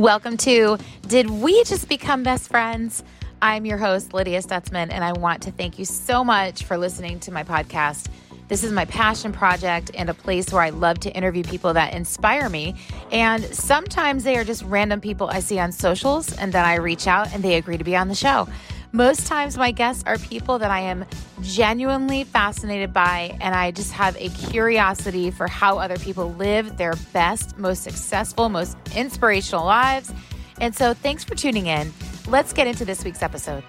Welcome 0.00 0.38
to 0.38 0.78
Did 1.08 1.28
We 1.28 1.62
Just 1.64 1.86
Become 1.86 2.22
Best 2.22 2.48
Friends? 2.48 3.04
I'm 3.42 3.66
your 3.66 3.76
host, 3.76 4.14
Lydia 4.14 4.40
Stutzman, 4.40 4.90
and 4.90 5.04
I 5.04 5.12
want 5.12 5.42
to 5.42 5.50
thank 5.50 5.78
you 5.78 5.84
so 5.84 6.24
much 6.24 6.64
for 6.64 6.78
listening 6.78 7.20
to 7.20 7.30
my 7.30 7.44
podcast. 7.44 8.08
This 8.48 8.64
is 8.64 8.72
my 8.72 8.86
passion 8.86 9.30
project 9.30 9.90
and 9.94 10.08
a 10.08 10.14
place 10.14 10.50
where 10.54 10.62
I 10.62 10.70
love 10.70 11.00
to 11.00 11.14
interview 11.14 11.44
people 11.44 11.74
that 11.74 11.92
inspire 11.92 12.48
me. 12.48 12.76
And 13.12 13.44
sometimes 13.44 14.24
they 14.24 14.38
are 14.38 14.44
just 14.44 14.62
random 14.62 15.02
people 15.02 15.28
I 15.28 15.40
see 15.40 15.58
on 15.58 15.70
socials, 15.70 16.34
and 16.38 16.50
then 16.50 16.64
I 16.64 16.76
reach 16.76 17.06
out 17.06 17.30
and 17.34 17.44
they 17.44 17.56
agree 17.56 17.76
to 17.76 17.84
be 17.84 17.94
on 17.94 18.08
the 18.08 18.14
show. 18.14 18.48
Most 18.92 19.28
times, 19.28 19.56
my 19.56 19.70
guests 19.70 20.02
are 20.04 20.18
people 20.18 20.58
that 20.58 20.72
I 20.72 20.80
am 20.80 21.06
genuinely 21.42 22.24
fascinated 22.24 22.92
by, 22.92 23.38
and 23.40 23.54
I 23.54 23.70
just 23.70 23.92
have 23.92 24.16
a 24.16 24.30
curiosity 24.30 25.30
for 25.30 25.46
how 25.46 25.78
other 25.78 25.96
people 25.96 26.32
live 26.32 26.76
their 26.76 26.94
best, 27.12 27.56
most 27.56 27.84
successful, 27.84 28.48
most 28.48 28.76
inspirational 28.96 29.64
lives. 29.64 30.12
And 30.60 30.74
so, 30.74 30.92
thanks 30.92 31.22
for 31.22 31.36
tuning 31.36 31.68
in. 31.68 31.92
Let's 32.26 32.52
get 32.52 32.66
into 32.66 32.84
this 32.84 33.04
week's 33.04 33.22
episode. 33.22 33.62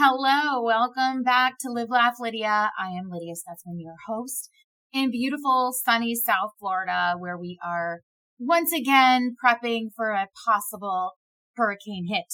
Hello, 0.00 0.62
welcome 0.62 1.24
back 1.24 1.58
to 1.62 1.72
Live 1.72 1.90
Laugh 1.90 2.14
Lydia. 2.20 2.70
I 2.78 2.90
am 2.90 3.10
Lydia 3.10 3.34
Stutzman, 3.34 3.80
your 3.80 3.96
host 4.06 4.48
in 4.92 5.10
beautiful, 5.10 5.72
sunny 5.72 6.14
South 6.14 6.52
Florida, 6.60 7.16
where 7.18 7.36
we 7.36 7.58
are 7.64 8.02
once 8.38 8.72
again 8.72 9.34
prepping 9.44 9.88
for 9.96 10.10
a 10.10 10.28
possible 10.46 11.14
hurricane 11.58 12.06
hit. 12.08 12.32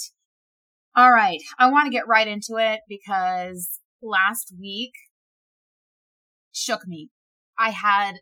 All 0.95 1.10
right. 1.10 1.41
I 1.59 1.70
want 1.70 1.87
to 1.87 1.91
get 1.91 2.06
right 2.06 2.28
into 2.28 2.56
it 2.59 2.80
because 2.88 3.80
last 4.00 4.55
week 4.60 4.92
shook 6.52 6.87
me. 6.87 7.09
I 7.59 7.70
had 7.70 8.14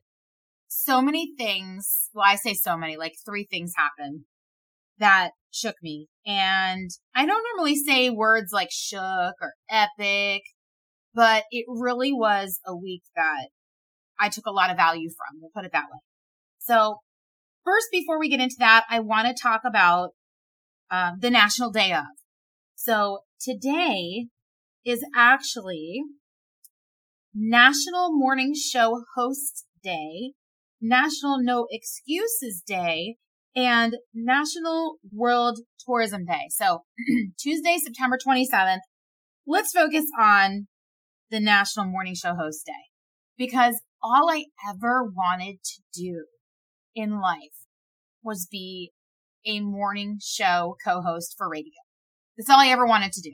so 0.68 1.02
many 1.02 1.32
things. 1.36 2.08
Well, 2.14 2.24
I 2.26 2.36
say 2.36 2.54
so 2.54 2.78
many, 2.78 2.96
like 2.96 3.12
three 3.26 3.46
things 3.50 3.74
happened 3.76 4.22
that 4.98 5.32
shook 5.50 5.76
me. 5.82 6.06
And 6.24 6.90
I 7.14 7.26
don't 7.26 7.44
normally 7.54 7.76
say 7.76 8.08
words 8.08 8.52
like 8.52 8.70
shook 8.70 9.34
or 9.40 9.52
epic, 9.70 10.42
but 11.14 11.44
it 11.50 11.66
really 11.68 12.12
was 12.12 12.58
a 12.66 12.74
week 12.74 13.02
that 13.14 13.48
I 14.18 14.28
took 14.28 14.46
a 14.46 14.52
lot 14.52 14.70
of 14.70 14.76
value 14.76 15.10
from. 15.10 15.40
We'll 15.40 15.50
put 15.54 15.66
it 15.66 15.72
that 15.72 15.84
way. 15.92 15.98
So 16.58 16.98
first, 17.64 17.88
before 17.92 18.18
we 18.18 18.30
get 18.30 18.40
into 18.40 18.56
that, 18.60 18.84
I 18.88 19.00
want 19.00 19.26
to 19.28 19.34
talk 19.40 19.62
about 19.66 20.10
um, 20.92 21.18
the 21.20 21.30
national 21.30 21.72
day 21.72 21.92
of. 21.92 22.04
So 22.76 23.20
today 23.40 24.26
is 24.84 25.04
actually 25.16 26.02
National 27.34 28.10
Morning 28.12 28.52
Show 28.54 29.02
Host 29.16 29.64
Day, 29.82 30.32
National 30.80 31.42
No 31.42 31.66
Excuses 31.70 32.62
Day, 32.64 33.16
and 33.56 33.96
National 34.14 34.96
World 35.10 35.60
Tourism 35.84 36.26
Day. 36.26 36.48
So 36.50 36.82
Tuesday, 37.40 37.78
September 37.82 38.18
27th, 38.24 38.80
let's 39.46 39.72
focus 39.72 40.04
on 40.20 40.66
the 41.30 41.40
National 41.40 41.86
Morning 41.86 42.14
Show 42.14 42.34
Host 42.34 42.66
Day 42.66 42.72
because 43.38 43.80
all 44.02 44.30
I 44.30 44.44
ever 44.68 45.04
wanted 45.04 45.56
to 45.64 45.82
do 45.94 46.26
in 46.94 47.18
life 47.20 47.66
was 48.22 48.46
be 48.50 48.92
a 49.46 49.60
morning 49.60 50.18
show 50.22 50.76
co-host 50.84 51.34
for 51.36 51.48
radio. 51.48 51.72
That's 52.36 52.50
all 52.50 52.60
I 52.60 52.68
ever 52.68 52.86
wanted 52.86 53.12
to 53.12 53.20
do. 53.20 53.32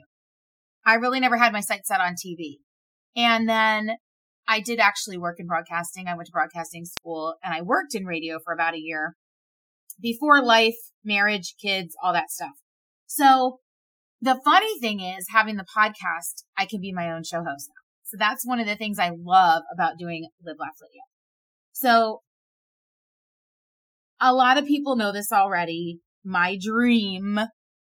I 0.85 0.95
really 0.95 1.19
never 1.19 1.37
had 1.37 1.53
my 1.53 1.61
sights 1.61 1.87
set 1.87 2.01
on 2.01 2.13
TV. 2.13 2.57
And 3.15 3.47
then 3.47 3.97
I 4.47 4.61
did 4.61 4.79
actually 4.79 5.17
work 5.17 5.35
in 5.39 5.47
broadcasting. 5.47 6.07
I 6.07 6.15
went 6.15 6.27
to 6.27 6.31
broadcasting 6.31 6.85
school 6.85 7.35
and 7.43 7.53
I 7.53 7.61
worked 7.61 7.93
in 7.93 8.05
radio 8.05 8.39
for 8.43 8.53
about 8.53 8.73
a 8.73 8.79
year 8.79 9.15
before 10.01 10.43
life, 10.43 10.77
marriage, 11.03 11.55
kids, 11.61 11.95
all 12.03 12.13
that 12.13 12.31
stuff. 12.31 12.53
So 13.05 13.59
the 14.21 14.39
funny 14.43 14.79
thing 14.79 15.01
is 15.01 15.27
having 15.33 15.57
the 15.57 15.65
podcast, 15.77 16.43
I 16.57 16.65
can 16.65 16.81
be 16.81 16.91
my 16.91 17.11
own 17.11 17.23
show 17.23 17.43
host 17.43 17.69
now. 17.69 17.83
So 18.03 18.17
that's 18.17 18.45
one 18.45 18.59
of 18.59 18.65
the 18.65 18.75
things 18.75 18.97
I 18.97 19.11
love 19.15 19.63
about 19.73 19.97
doing 19.99 20.27
Live 20.43 20.57
Laugh 20.59 20.75
Lydia. 20.81 21.01
So 21.71 22.21
a 24.19 24.33
lot 24.33 24.57
of 24.57 24.65
people 24.65 24.95
know 24.95 25.11
this 25.11 25.31
already. 25.31 25.99
My 26.23 26.57
dream 26.61 27.39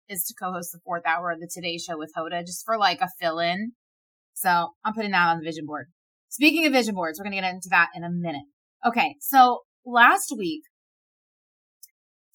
is 0.08 0.24
to 0.24 0.34
co-host 0.40 0.70
the 0.72 0.80
fourth 0.84 1.02
hour 1.06 1.30
of 1.30 1.40
the 1.40 1.50
Today 1.52 1.78
Show 1.78 1.98
with 1.98 2.12
Hoda 2.16 2.40
just 2.40 2.64
for 2.64 2.78
like 2.78 3.00
a 3.00 3.08
fill-in. 3.20 3.72
So 4.34 4.70
I'm 4.84 4.94
putting 4.94 5.12
that 5.12 5.28
on 5.28 5.38
the 5.38 5.44
vision 5.44 5.66
board. 5.66 5.86
Speaking 6.28 6.66
of 6.66 6.72
vision 6.72 6.94
boards, 6.94 7.18
we're 7.18 7.24
going 7.24 7.36
to 7.36 7.40
get 7.40 7.50
into 7.50 7.68
that 7.70 7.88
in 7.94 8.04
a 8.04 8.10
minute. 8.10 8.44
Okay. 8.84 9.16
So 9.20 9.60
last 9.84 10.32
week, 10.36 10.62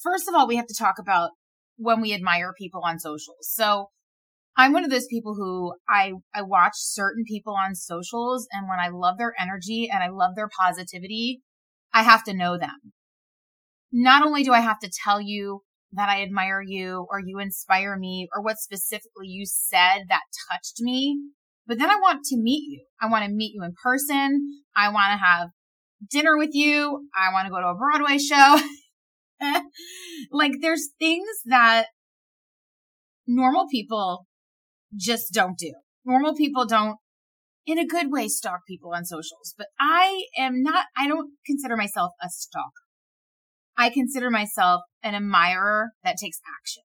first 0.02 0.28
of 0.28 0.34
all, 0.34 0.48
we 0.48 0.56
have 0.56 0.68
to 0.68 0.76
talk 0.78 0.96
about 1.00 1.32
when 1.78 2.02
we 2.02 2.14
admire 2.14 2.54
people 2.58 2.82
on 2.84 3.00
socials. 3.00 3.48
So 3.54 3.90
I'm 4.58 4.74
one 4.74 4.84
of 4.84 4.90
those 4.90 5.08
people 5.08 5.36
who 5.36 5.74
I, 5.88 6.14
I 6.34 6.42
watch 6.42 6.74
certain 6.76 7.24
people 7.26 7.54
on 7.54 7.76
socials 7.76 8.48
and 8.52 8.68
when 8.68 8.80
I 8.80 8.90
love 8.90 9.18
their 9.18 9.34
energy 9.40 9.90
and 9.92 10.04
I 10.04 10.10
love 10.10 10.36
their 10.36 10.50
positivity, 10.60 11.42
I 11.94 12.04
have 12.04 12.24
to 12.26 12.34
know 12.34 12.58
them 12.58 12.94
not 13.92 14.26
only 14.26 14.44
do 14.44 14.54
I 14.54 14.62
have 14.62 14.80
to 14.80 14.92
tell 15.04 15.20
you 15.20 15.62
that 15.94 16.10
I 16.10 16.22
admire 16.24 16.62
you 16.62 17.06
or 17.10 17.20
you 17.20 17.40
inspire 17.40 17.98
me 17.98 18.28
or 18.34 18.42
what 18.42 18.58
specifically 18.58 19.28
you 19.28 19.46
said 19.46 20.06
that 20.10 20.22
touched 20.50 20.80
me, 20.80 21.20
but 21.68 21.80
then 21.80 21.90
I 21.90 21.96
want 21.96 22.24
to 22.26 22.38
meet 22.38 22.64
you. 22.70 22.86
I 23.02 23.08
want 23.08 23.26
to 23.26 23.32
meet 23.32 23.54
you 23.54 23.64
in 23.64 23.74
person. 23.84 24.62
I 24.76 24.90
want 24.90 25.12
to 25.12 25.26
have 25.26 25.50
dinner 26.10 26.38
with 26.38 26.52
you. 26.54 27.08
I 27.16 27.32
want 27.34 27.46
to 27.46 27.52
go 27.52 27.60
to 27.60 27.68
a 27.68 27.76
Broadway 27.76 28.18
show. 28.18 28.58
like 30.32 30.54
there's 30.62 30.90
things 31.00 31.28
that 31.46 31.88
normal 33.28 33.68
people 33.70 34.28
just 34.96 35.34
don't 35.34 35.58
do. 35.58 35.74
Normal 36.06 36.36
people 36.36 36.66
don't 36.66 36.98
in 37.66 37.78
a 37.78 37.86
good 37.86 38.12
way 38.12 38.28
stalk 38.28 38.62
people 38.68 38.92
on 38.94 39.06
socials, 39.06 39.54
but 39.58 39.68
I 39.80 40.26
am 40.38 40.64
not, 40.64 40.86
I 40.98 41.08
don't 41.08 41.32
consider 41.46 41.78
myself 41.78 42.12
a 42.22 42.28
stalker. 42.30 42.72
I 43.78 43.90
consider 43.90 44.30
myself 44.30 44.82
an 45.04 45.16
admirer 45.16 45.92
that 46.04 46.18
takes 46.18 46.40
action 46.60 46.84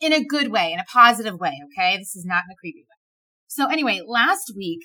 in 0.00 0.12
a 0.12 0.24
good 0.24 0.50
way, 0.50 0.72
in 0.72 0.80
a 0.80 0.84
positive 0.92 1.38
way. 1.38 1.54
Okay. 1.66 1.96
This 1.96 2.14
is 2.14 2.24
not 2.26 2.44
in 2.46 2.52
a 2.52 2.60
creepy 2.60 2.80
way. 2.80 2.96
So 3.48 3.68
anyway, 3.68 4.02
last 4.06 4.52
week 4.56 4.80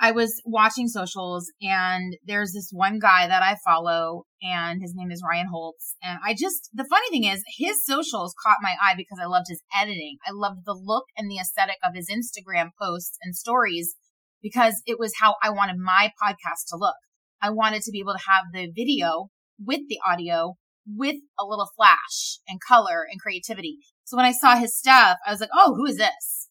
I 0.00 0.12
was 0.12 0.40
watching 0.46 0.88
socials 0.88 1.50
and 1.60 2.16
there's 2.24 2.52
this 2.52 2.70
one 2.72 2.98
guy 2.98 3.26
that 3.26 3.42
I 3.42 3.56
follow 3.64 4.24
and 4.40 4.80
his 4.80 4.94
name 4.94 5.10
is 5.10 5.22
Ryan 5.28 5.48
Holtz. 5.52 5.94
And 6.02 6.18
I 6.24 6.32
just, 6.32 6.70
the 6.72 6.86
funny 6.88 7.10
thing 7.10 7.24
is 7.24 7.42
his 7.58 7.84
socials 7.84 8.34
caught 8.42 8.58
my 8.62 8.76
eye 8.82 8.94
because 8.96 9.18
I 9.20 9.26
loved 9.26 9.46
his 9.48 9.62
editing. 9.76 10.16
I 10.26 10.30
loved 10.32 10.60
the 10.64 10.78
look 10.80 11.04
and 11.16 11.30
the 11.30 11.38
aesthetic 11.38 11.76
of 11.84 11.94
his 11.94 12.08
Instagram 12.08 12.70
posts 12.80 13.18
and 13.22 13.36
stories 13.36 13.94
because 14.42 14.80
it 14.86 14.98
was 14.98 15.12
how 15.20 15.34
I 15.42 15.50
wanted 15.50 15.76
my 15.78 16.12
podcast 16.22 16.68
to 16.68 16.76
look. 16.76 16.96
I 17.42 17.50
wanted 17.50 17.82
to 17.82 17.92
be 17.92 18.00
able 18.00 18.14
to 18.14 18.24
have 18.28 18.46
the 18.52 18.72
video 18.74 19.28
with 19.58 19.80
the 19.88 19.98
audio 20.06 20.54
with 20.96 21.16
a 21.38 21.44
little 21.44 21.68
flash 21.76 22.38
and 22.48 22.60
color 22.66 23.06
and 23.10 23.20
creativity. 23.20 23.78
So 24.04 24.16
when 24.16 24.26
I 24.26 24.32
saw 24.32 24.56
his 24.56 24.76
stuff, 24.76 25.18
I 25.26 25.30
was 25.30 25.40
like, 25.40 25.50
oh, 25.52 25.74
who 25.76 25.86
is 25.86 25.96
this? 25.96 26.48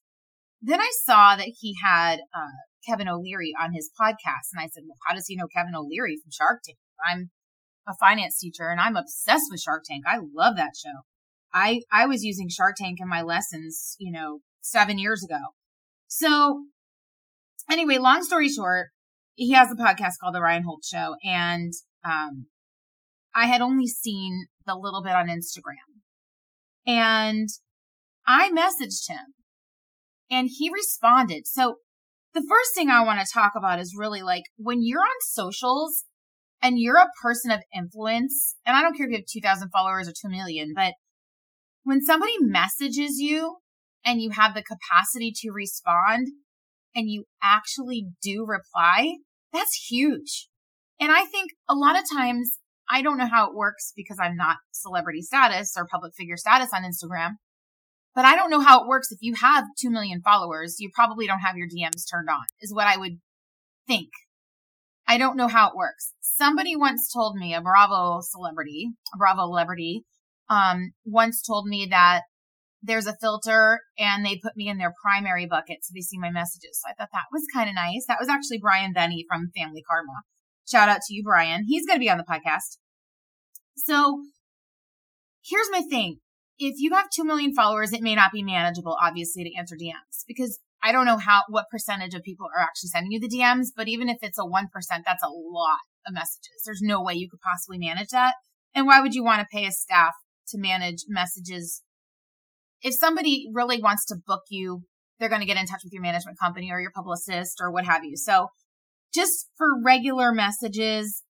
Then 0.62 0.80
I 0.80 0.92
saw 1.04 1.36
that 1.36 1.54
he 1.60 1.76
had 1.84 2.20
uh, 2.36 2.58
Kevin 2.88 3.08
O'Leary 3.08 3.54
on 3.60 3.74
his 3.74 3.90
podcast. 4.00 4.54
And 4.54 4.62
I 4.62 4.68
said, 4.68 4.84
well, 4.88 4.98
how 5.08 5.16
does 5.16 5.28
he 5.28 5.36
know 5.36 5.48
Kevin 5.48 5.76
O'Leary 5.76 6.18
from 6.22 6.32
Shark 6.32 6.62
Tank? 6.64 6.78
I'm 7.08 7.30
a 7.88 7.96
finance 8.00 8.40
teacher 8.40 8.70
and 8.70 8.80
I'm 8.80 8.96
obsessed 8.96 9.46
with 9.50 9.62
Shark 9.62 9.84
Tank. 9.90 10.04
I 10.08 10.20
love 10.34 10.56
that 10.58 10.74
show. 10.76 11.02
I, 11.54 11.82
I 11.92 12.06
was 12.06 12.24
using 12.24 12.50
Shark 12.50 12.76
Tank 12.78 13.00
in 13.02 13.08
my 13.08 13.22
lessons, 13.22 13.96
you 14.00 14.12
know, 14.12 14.40
seven 14.62 15.00
years 15.00 15.24
ago. 15.24 15.40
So 16.08 16.66
anyway, 17.70 17.98
long 17.98 18.24
story 18.24 18.50
short, 18.50 18.90
he 19.36 19.52
has 19.54 19.72
a 19.72 19.76
podcast 19.76 20.14
called 20.22 20.36
The 20.36 20.42
Ryan 20.42 20.64
Holt 20.64 20.84
Show. 20.84 21.16
And 21.24 21.74
um, 22.06 22.48
I 23.36 23.48
had 23.48 23.62
only 23.62 23.88
seen 23.88 24.48
the 24.66 24.76
little 24.76 25.04
bit 25.04 25.14
on 25.14 25.28
Instagram. 25.28 26.02
And 26.86 27.50
I 28.26 28.50
messaged 28.50 29.10
him 29.10 29.34
and 30.30 30.50
he 30.52 30.70
responded. 30.74 31.48
So 31.48 31.78
the 32.34 32.46
first 32.48 32.76
thing 32.76 32.90
I 32.90 33.04
want 33.04 33.20
to 33.20 33.34
talk 33.34 33.54
about 33.56 33.80
is 33.80 33.96
really 33.98 34.22
like 34.22 34.44
when 34.58 34.80
you're 34.82 35.02
on 35.02 35.22
socials 35.22 36.06
and 36.62 36.80
you're 36.80 36.98
a 36.98 37.08
person 37.22 37.52
of 37.52 37.62
influence, 37.76 38.56
and 38.66 38.76
I 38.76 38.82
don't 38.82 38.96
care 38.98 39.06
if 39.06 39.12
you 39.12 39.18
have 39.18 39.26
2,000 39.32 39.70
followers 39.70 40.08
or 40.08 40.14
2 40.20 40.30
million, 40.30 40.74
but 40.76 40.94
when 41.84 42.02
somebody 42.02 42.34
messages 42.40 43.20
you 43.20 43.58
and 44.04 44.22
you 44.22 44.32
have 44.32 44.54
the 44.54 44.64
capacity 44.64 45.32
to 45.38 45.52
respond 45.52 46.28
and 46.96 47.10
you 47.10 47.26
actually 47.42 48.08
do 48.22 48.46
reply, 48.46 49.18
that's 49.54 49.88
huge. 49.90 50.50
And 51.00 51.12
I 51.12 51.26
think 51.26 51.52
a 51.70 51.76
lot 51.76 51.98
of 51.98 52.04
times 52.12 52.58
I 52.90 53.02
don't 53.02 53.18
know 53.18 53.28
how 53.28 53.50
it 53.50 53.56
works 53.56 53.92
because 53.96 54.18
I'm 54.20 54.36
not 54.36 54.58
celebrity 54.72 55.22
status 55.22 55.74
or 55.78 55.88
public 55.88 56.14
figure 56.16 56.38
status 56.38 56.70
on 56.74 56.84
Instagram. 56.84 57.34
But 58.16 58.26
I 58.26 58.36
don't 58.36 58.50
know 58.50 58.62
how 58.62 58.82
it 58.82 58.88
works 58.88 59.12
if 59.12 59.20
you 59.22 59.36
have 59.36 59.66
2 59.80 59.92
million 59.92 60.22
followers, 60.22 60.78
you 60.80 60.90
probably 60.94 61.28
don't 61.28 61.40
have 61.40 61.56
your 61.56 61.68
DMs 61.68 62.04
turned 62.10 62.30
on, 62.30 62.46
is 62.62 62.74
what 62.74 62.88
I 62.88 62.98
would 62.98 63.20
think. 63.88 64.10
I 65.08 65.18
don't 65.18 65.38
know 65.38 65.48
how 65.48 65.70
it 65.70 65.76
works. 65.76 66.14
Somebody 66.20 66.76
once 66.76 67.12
told 67.14 67.36
me, 67.36 67.54
a 67.54 67.62
Bravo 67.62 68.20
celebrity, 68.22 68.90
a 69.14 69.18
Bravo 69.18 69.48
celebrity, 69.48 70.04
um, 70.50 70.94
once 71.06 71.42
told 71.42 71.68
me 71.68 71.88
that 71.92 72.24
there's 72.82 73.08
a 73.08 73.16
filter 73.20 73.82
and 73.98 74.26
they 74.26 74.40
put 74.42 74.56
me 74.56 74.68
in 74.68 74.78
their 74.78 74.94
primary 75.02 75.46
bucket 75.46 75.80
so 75.84 75.92
they 75.94 76.02
see 76.02 76.18
my 76.18 76.32
messages. 76.32 76.82
So 76.82 76.90
I 76.90 76.94
thought 76.94 77.10
that 77.14 77.26
was 77.32 77.44
kind 77.54 77.70
of 77.70 77.76
nice. 77.76 78.06
That 78.08 78.18
was 78.20 78.30
actually 78.30 78.60
Brian 78.60 78.94
Benni 78.94 79.26
from 79.30 79.52
Family 79.56 79.84
Karma. 79.88 80.24
Shout 80.70 80.90
out 80.90 81.02
to 81.08 81.14
you, 81.14 81.24
Brian. 81.24 81.64
He's 81.66 81.86
going 81.86 81.98
to 81.98 82.04
be 82.04 82.10
on 82.10 82.18
the 82.18 82.24
podcast. 82.24 82.78
So 83.78 84.24
here's 85.44 85.70
my 85.72 85.82
thing. 85.82 86.18
If 86.60 86.76
you 86.78 86.94
have 86.94 87.08
2 87.16 87.24
million 87.24 87.54
followers, 87.54 87.94
it 87.94 88.02
may 88.02 88.16
not 88.16 88.32
be 88.32 88.44
manageable, 88.44 88.98
obviously, 89.02 89.44
to 89.44 89.56
answer 89.58 89.76
DMs 89.76 90.24
because 90.28 90.60
I 90.82 90.92
don't 90.92 91.06
know 91.06 91.18
how, 91.18 91.44
what 91.50 91.70
percentage 91.72 92.14
of 92.14 92.24
people 92.24 92.48
are 92.56 92.62
actually 92.62 92.90
sending 92.90 93.12
you 93.12 93.20
the 93.20 93.30
DMs, 93.30 93.68
but 93.76 93.88
even 93.88 94.10
if 94.10 94.18
it's 94.22 94.40
a 94.40 94.44
1%, 94.44 94.66
that's 95.06 95.24
a 95.24 95.30
lot 95.30 95.78
of 96.06 96.14
messages. 96.14 96.64
There's 96.66 96.82
no 96.82 97.02
way 97.02 97.14
you 97.14 97.30
could 97.30 97.42
possibly 97.42 97.78
manage 97.78 98.10
that. 98.10 98.36
And 98.74 98.88
why 98.88 99.02
would 99.02 99.14
you 99.14 99.24
want 99.24 99.42
to 99.42 99.48
pay 99.52 99.66
a 99.66 99.72
staff 99.72 100.14
to 100.50 100.58
manage 100.58 101.06
messages? 101.08 101.82
If 102.82 102.94
somebody 102.96 103.48
really 103.54 103.82
wants 103.82 104.06
to 104.08 104.16
book 104.16 104.44
you, 104.50 104.84
they're 105.20 105.30
going 105.30 105.42
to 105.42 105.48
get 105.48 105.58
in 105.58 105.66
touch 105.66 105.82
with 105.84 105.94
your 105.94 106.02
management 106.02 106.40
company 106.40 106.72
or 106.72 106.80
your 106.80 106.92
publicist 106.92 107.58
or 107.60 107.72
what 107.72 107.86
have 107.86 108.04
you. 108.04 108.18
So 108.18 108.48
just 109.14 109.50
for 109.58 109.82
regular 109.84 110.32
messages, 110.32 111.24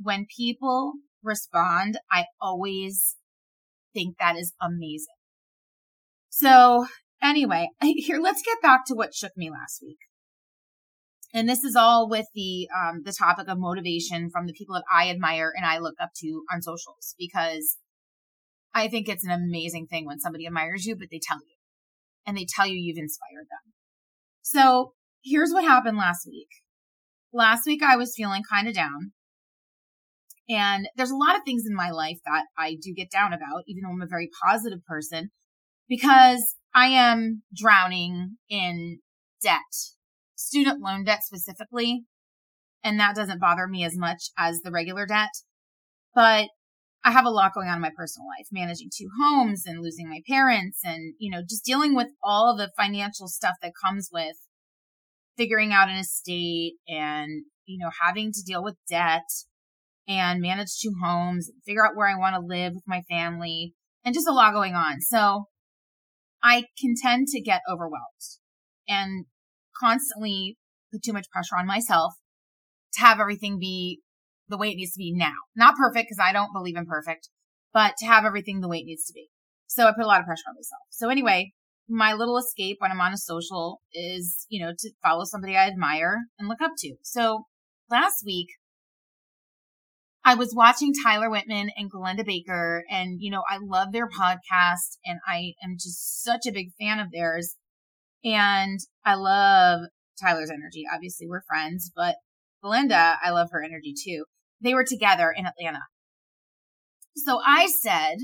when 0.00 0.26
people 0.36 0.94
respond, 1.22 1.98
I 2.10 2.26
always 2.40 3.16
think 3.94 4.16
that 4.18 4.36
is 4.36 4.52
amazing. 4.60 5.06
So 6.30 6.86
anyway, 7.22 7.68
here, 7.82 8.18
let's 8.20 8.42
get 8.42 8.62
back 8.62 8.84
to 8.86 8.94
what 8.94 9.14
shook 9.14 9.32
me 9.36 9.50
last 9.50 9.80
week. 9.82 9.98
And 11.34 11.48
this 11.48 11.64
is 11.64 11.76
all 11.76 12.10
with 12.10 12.26
the, 12.34 12.68
um, 12.76 13.02
the 13.04 13.12
topic 13.12 13.48
of 13.48 13.58
motivation 13.58 14.28
from 14.30 14.46
the 14.46 14.52
people 14.52 14.74
that 14.74 14.84
I 14.92 15.08
admire 15.08 15.50
and 15.56 15.64
I 15.64 15.78
look 15.78 15.94
up 16.00 16.10
to 16.16 16.44
on 16.52 16.60
socials 16.60 17.14
because 17.18 17.78
I 18.74 18.88
think 18.88 19.08
it's 19.08 19.24
an 19.24 19.30
amazing 19.30 19.86
thing 19.86 20.06
when 20.06 20.20
somebody 20.20 20.46
admires 20.46 20.84
you, 20.84 20.94
but 20.94 21.08
they 21.10 21.20
tell 21.22 21.38
you 21.38 21.56
and 22.26 22.36
they 22.36 22.46
tell 22.48 22.66
you 22.66 22.74
you've 22.74 22.98
inspired 22.98 23.46
them. 23.50 23.72
So 24.42 24.92
here's 25.22 25.52
what 25.52 25.64
happened 25.64 25.96
last 25.96 26.26
week. 26.26 26.48
Last 27.32 27.66
week 27.66 27.82
I 27.82 27.96
was 27.96 28.14
feeling 28.16 28.42
kind 28.48 28.68
of 28.68 28.74
down 28.74 29.12
and 30.48 30.88
there's 30.96 31.10
a 31.10 31.16
lot 31.16 31.36
of 31.36 31.42
things 31.44 31.64
in 31.66 31.74
my 31.74 31.90
life 31.90 32.18
that 32.26 32.44
I 32.58 32.76
do 32.80 32.92
get 32.94 33.10
down 33.10 33.32
about, 33.32 33.62
even 33.66 33.82
though 33.82 33.90
I'm 33.90 34.02
a 34.02 34.06
very 34.06 34.28
positive 34.44 34.84
person, 34.86 35.30
because 35.88 36.56
I 36.74 36.88
am 36.88 37.42
drowning 37.54 38.36
in 38.48 38.98
debt, 39.42 39.60
student 40.34 40.80
loan 40.80 41.04
debt 41.04 41.22
specifically. 41.22 42.04
And 42.84 42.98
that 42.98 43.14
doesn't 43.14 43.40
bother 43.40 43.68
me 43.68 43.84
as 43.84 43.96
much 43.96 44.30
as 44.36 44.60
the 44.60 44.72
regular 44.72 45.06
debt. 45.06 45.30
But 46.14 46.48
I 47.04 47.12
have 47.12 47.24
a 47.24 47.30
lot 47.30 47.54
going 47.54 47.68
on 47.68 47.76
in 47.76 47.82
my 47.82 47.92
personal 47.96 48.26
life, 48.26 48.48
managing 48.50 48.90
two 48.92 49.08
homes 49.20 49.62
and 49.66 49.80
losing 49.80 50.08
my 50.08 50.20
parents 50.28 50.80
and, 50.84 51.14
you 51.18 51.30
know, 51.30 51.42
just 51.48 51.64
dealing 51.64 51.94
with 51.94 52.08
all 52.22 52.56
the 52.56 52.70
financial 52.76 53.28
stuff 53.28 53.54
that 53.62 53.72
comes 53.84 54.08
with 54.12 54.36
figuring 55.36 55.72
out 55.72 55.88
an 55.88 55.96
estate 55.96 56.74
and, 56.88 57.44
you 57.66 57.78
know, 57.78 57.90
having 58.02 58.32
to 58.32 58.42
deal 58.42 58.62
with 58.62 58.76
debt 58.88 59.28
and 60.08 60.40
manage 60.40 60.78
two 60.80 60.92
homes, 61.02 61.50
figure 61.64 61.84
out 61.84 61.96
where 61.96 62.08
I 62.08 62.18
want 62.18 62.34
to 62.34 62.40
live 62.40 62.74
with 62.74 62.84
my 62.86 63.02
family 63.08 63.74
and 64.04 64.14
just 64.14 64.28
a 64.28 64.32
lot 64.32 64.52
going 64.52 64.74
on. 64.74 65.00
So 65.00 65.44
I 66.42 66.64
can 66.80 66.94
tend 67.00 67.28
to 67.28 67.40
get 67.40 67.62
overwhelmed 67.70 68.40
and 68.88 69.26
constantly 69.78 70.56
put 70.92 71.02
too 71.02 71.12
much 71.12 71.30
pressure 71.30 71.56
on 71.56 71.66
myself 71.66 72.14
to 72.94 73.00
have 73.00 73.20
everything 73.20 73.58
be 73.58 74.00
the 74.48 74.58
way 74.58 74.68
it 74.68 74.76
needs 74.76 74.92
to 74.92 74.98
be 74.98 75.14
now. 75.14 75.32
Not 75.56 75.76
perfect 75.76 76.08
because 76.08 76.22
I 76.22 76.32
don't 76.32 76.52
believe 76.52 76.76
in 76.76 76.84
perfect, 76.84 77.28
but 77.72 77.94
to 77.98 78.06
have 78.06 78.24
everything 78.24 78.60
the 78.60 78.68
way 78.68 78.78
it 78.78 78.86
needs 78.86 79.06
to 79.06 79.12
be. 79.12 79.28
So 79.66 79.86
I 79.86 79.92
put 79.92 80.04
a 80.04 80.08
lot 80.08 80.20
of 80.20 80.26
pressure 80.26 80.42
on 80.48 80.54
myself. 80.54 80.82
So 80.90 81.08
anyway, 81.08 81.52
my 81.92 82.14
little 82.14 82.38
escape 82.38 82.78
when 82.80 82.90
I'm 82.90 83.00
on 83.00 83.12
a 83.12 83.18
social 83.18 83.80
is, 83.92 84.46
you 84.48 84.64
know, 84.64 84.72
to 84.76 84.90
follow 85.02 85.24
somebody 85.24 85.56
I 85.56 85.66
admire 85.66 86.22
and 86.38 86.48
look 86.48 86.62
up 86.62 86.72
to. 86.78 86.94
So 87.02 87.44
last 87.90 88.24
week 88.24 88.48
I 90.24 90.34
was 90.34 90.54
watching 90.54 90.94
Tyler 91.04 91.28
Whitman 91.28 91.70
and 91.76 91.92
Glennda 91.92 92.24
Baker 92.24 92.84
and, 92.90 93.20
you 93.20 93.30
know, 93.30 93.42
I 93.48 93.58
love 93.60 93.92
their 93.92 94.08
podcast 94.08 94.96
and 95.04 95.18
I 95.28 95.52
am 95.62 95.74
just 95.74 96.22
such 96.22 96.46
a 96.46 96.52
big 96.52 96.70
fan 96.80 96.98
of 96.98 97.12
theirs. 97.12 97.56
And 98.24 98.78
I 99.04 99.14
love 99.14 99.80
Tyler's 100.20 100.50
energy. 100.50 100.84
Obviously 100.92 101.26
we're 101.28 101.42
friends, 101.42 101.92
but 101.94 102.16
Glennda, 102.64 103.16
I 103.22 103.30
love 103.30 103.48
her 103.50 103.62
energy 103.62 103.92
too. 103.92 104.24
They 104.62 104.74
were 104.74 104.84
together 104.84 105.32
in 105.36 105.44
Atlanta. 105.44 105.80
So 107.16 107.40
I 107.44 107.66
said, 107.66 108.16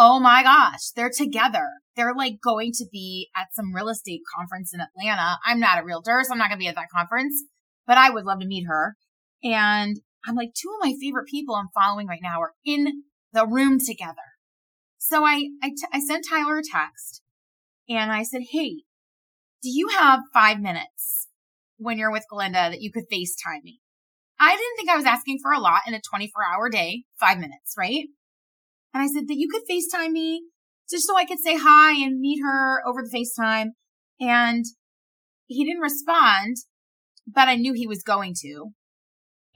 Oh 0.00 0.20
my 0.20 0.44
gosh, 0.44 0.92
they're 0.94 1.10
together. 1.10 1.66
They're 1.98 2.14
like 2.14 2.40
going 2.40 2.70
to 2.76 2.84
be 2.92 3.28
at 3.36 3.48
some 3.52 3.74
real 3.74 3.88
estate 3.88 4.20
conference 4.36 4.72
in 4.72 4.80
Atlanta. 4.80 5.40
I'm 5.44 5.58
not 5.58 5.80
a 5.80 5.84
realtor, 5.84 6.22
so 6.22 6.32
I'm 6.32 6.38
not 6.38 6.48
going 6.48 6.60
to 6.60 6.62
be 6.62 6.68
at 6.68 6.76
that 6.76 6.90
conference, 6.94 7.42
but 7.88 7.98
I 7.98 8.08
would 8.08 8.24
love 8.24 8.38
to 8.38 8.46
meet 8.46 8.66
her. 8.68 8.94
And 9.42 9.98
I'm 10.24 10.36
like, 10.36 10.50
two 10.54 10.68
of 10.68 10.86
my 10.86 10.94
favorite 11.00 11.26
people 11.26 11.56
I'm 11.56 11.70
following 11.74 12.06
right 12.06 12.22
now 12.22 12.40
are 12.40 12.52
in 12.64 13.02
the 13.32 13.48
room 13.48 13.80
together. 13.84 14.22
So 14.98 15.24
I, 15.24 15.48
I, 15.60 15.70
t- 15.70 15.92
I 15.92 15.98
sent 15.98 16.24
Tyler 16.30 16.58
a 16.58 16.62
text 16.62 17.20
and 17.88 18.12
I 18.12 18.22
said, 18.22 18.42
Hey, 18.52 18.84
do 19.60 19.68
you 19.68 19.88
have 19.88 20.20
five 20.32 20.60
minutes 20.60 21.26
when 21.78 21.98
you're 21.98 22.12
with 22.12 22.26
Glennda 22.32 22.70
that 22.70 22.80
you 22.80 22.92
could 22.92 23.10
FaceTime 23.12 23.64
me? 23.64 23.80
I 24.38 24.56
didn't 24.56 24.76
think 24.76 24.88
I 24.88 24.96
was 24.96 25.04
asking 25.04 25.40
for 25.42 25.50
a 25.50 25.58
lot 25.58 25.80
in 25.88 25.94
a 25.94 26.00
24 26.00 26.44
hour 26.44 26.70
day, 26.70 27.02
five 27.18 27.38
minutes, 27.38 27.74
right? 27.76 28.04
And 28.94 29.02
I 29.02 29.08
said 29.08 29.26
that 29.26 29.36
you 29.36 29.48
could 29.48 29.62
FaceTime 29.68 30.12
me 30.12 30.42
just 30.90 31.06
so 31.06 31.16
I 31.16 31.24
could 31.24 31.38
say 31.38 31.56
hi 31.56 31.92
and 31.92 32.20
meet 32.20 32.40
her 32.42 32.82
over 32.86 33.02
the 33.02 33.10
FaceTime. 33.16 33.68
And 34.20 34.64
he 35.46 35.64
didn't 35.64 35.82
respond, 35.82 36.56
but 37.26 37.48
I 37.48 37.56
knew 37.56 37.72
he 37.72 37.86
was 37.86 38.02
going 38.02 38.34
to 38.42 38.72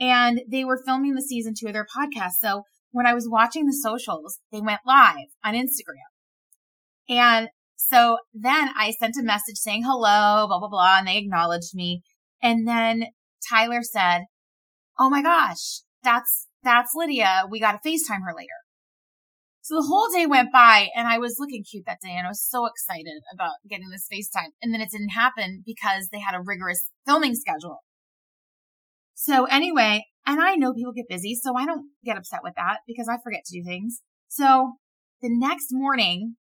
and 0.03 0.41
they 0.51 0.65
were 0.65 0.83
filming 0.85 1.15
the 1.15 1.23
season 1.23 1.55
two 1.59 1.69
of 1.69 1.75
their 1.75 1.87
podcast. 1.87 2.33
So 2.41 2.63
when 2.91 3.07
I 3.07 3.15
was 3.15 3.29
watching 3.31 3.67
the 3.67 3.73
socials, 3.73 4.41
they 4.51 4.61
went 4.61 4.81
live 4.85 5.29
on 5.45 5.55
Instagram. 5.55 6.11
And 7.09 7.49
so 7.77 8.19
then 8.35 8.71
I 8.77 8.91
sent 8.91 9.15
a 9.17 9.23
message 9.23 9.57
saying 9.57 9.85
hello, 9.85 10.47
blah, 10.49 10.59
blah, 10.59 10.69
blah, 10.69 10.99
and 10.99 11.07
they 11.07 11.19
acknowledged 11.19 11.75
me. 11.75 12.03
And 12.43 12.67
then 12.67 13.05
Tyler 13.49 13.83
said, 13.83 14.23
Oh 14.99 15.09
my 15.09 15.23
gosh, 15.23 15.83
that's, 16.03 16.49
that's 16.65 16.91
Lydia. 16.97 17.45
We 17.49 17.61
got 17.61 17.81
to 17.81 17.89
FaceTime 17.89 18.21
her 18.27 18.35
later. 18.37 18.49
So 19.73 19.81
the 19.81 19.87
whole 19.89 20.09
day 20.13 20.27
went 20.27 20.53
by 20.53 20.89
and 20.95 21.09
I 21.09 21.17
was 21.17 21.37
looking 21.39 21.65
cute 21.65 21.87
that 21.87 22.03
day 22.03 22.11
and 22.11 22.27
I 22.27 22.31
was 22.31 22.47
so 22.47 22.67
excited 22.67 23.23
about 23.33 23.55
getting 23.67 23.89
this 23.89 24.07
FaceTime. 24.13 24.51
And 24.61 24.75
then 24.75 24.83
it 24.83 24.91
didn't 24.91 25.17
happen 25.17 25.63
because 25.65 26.09
they 26.13 26.21
had 26.21 26.35
a 26.35 26.43
rigorous 26.45 26.91
filming 27.07 27.35
schedule. 27.35 27.79
So 29.15 29.47
anyway, 29.47 30.05
and 30.27 30.43
I 30.43 30.57
know 30.57 30.75
people 30.75 30.93
get 30.93 31.09
busy, 31.09 31.35
so 31.35 31.57
I 31.57 31.65
don't 31.65 31.87
get 32.05 32.19
upset 32.19 32.41
with 32.43 32.53
that 32.59 32.81
because 32.87 33.09
I 33.09 33.17
forget 33.25 33.47
to 33.47 33.59
do 33.59 33.65
things. 33.65 34.03
So 34.29 34.75
the 35.23 35.31
next 35.31 35.69
morning, 35.71 36.37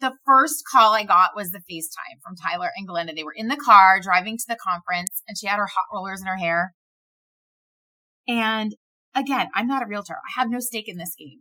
the 0.00 0.14
first 0.24 0.62
call 0.72 0.94
I 0.94 1.04
got 1.04 1.36
was 1.36 1.50
the 1.50 1.58
FaceTime 1.58 2.22
from 2.24 2.34
Tyler 2.34 2.70
and 2.74 2.88
Glennda. 2.88 3.14
They 3.14 3.24
were 3.24 3.34
in 3.36 3.48
the 3.48 3.58
car 3.58 4.00
driving 4.02 4.38
to 4.38 4.44
the 4.48 4.56
conference 4.56 5.22
and 5.28 5.36
she 5.36 5.46
had 5.46 5.58
her 5.58 5.66
hot 5.66 5.84
rollers 5.92 6.22
in 6.22 6.28
her 6.28 6.38
hair. 6.38 6.72
And 8.26 8.74
again, 9.14 9.48
I'm 9.54 9.66
not 9.66 9.82
a 9.82 9.86
realtor. 9.86 10.14
I 10.14 10.40
have 10.40 10.48
no 10.48 10.60
stake 10.60 10.88
in 10.88 10.96
this 10.96 11.14
game, 11.18 11.40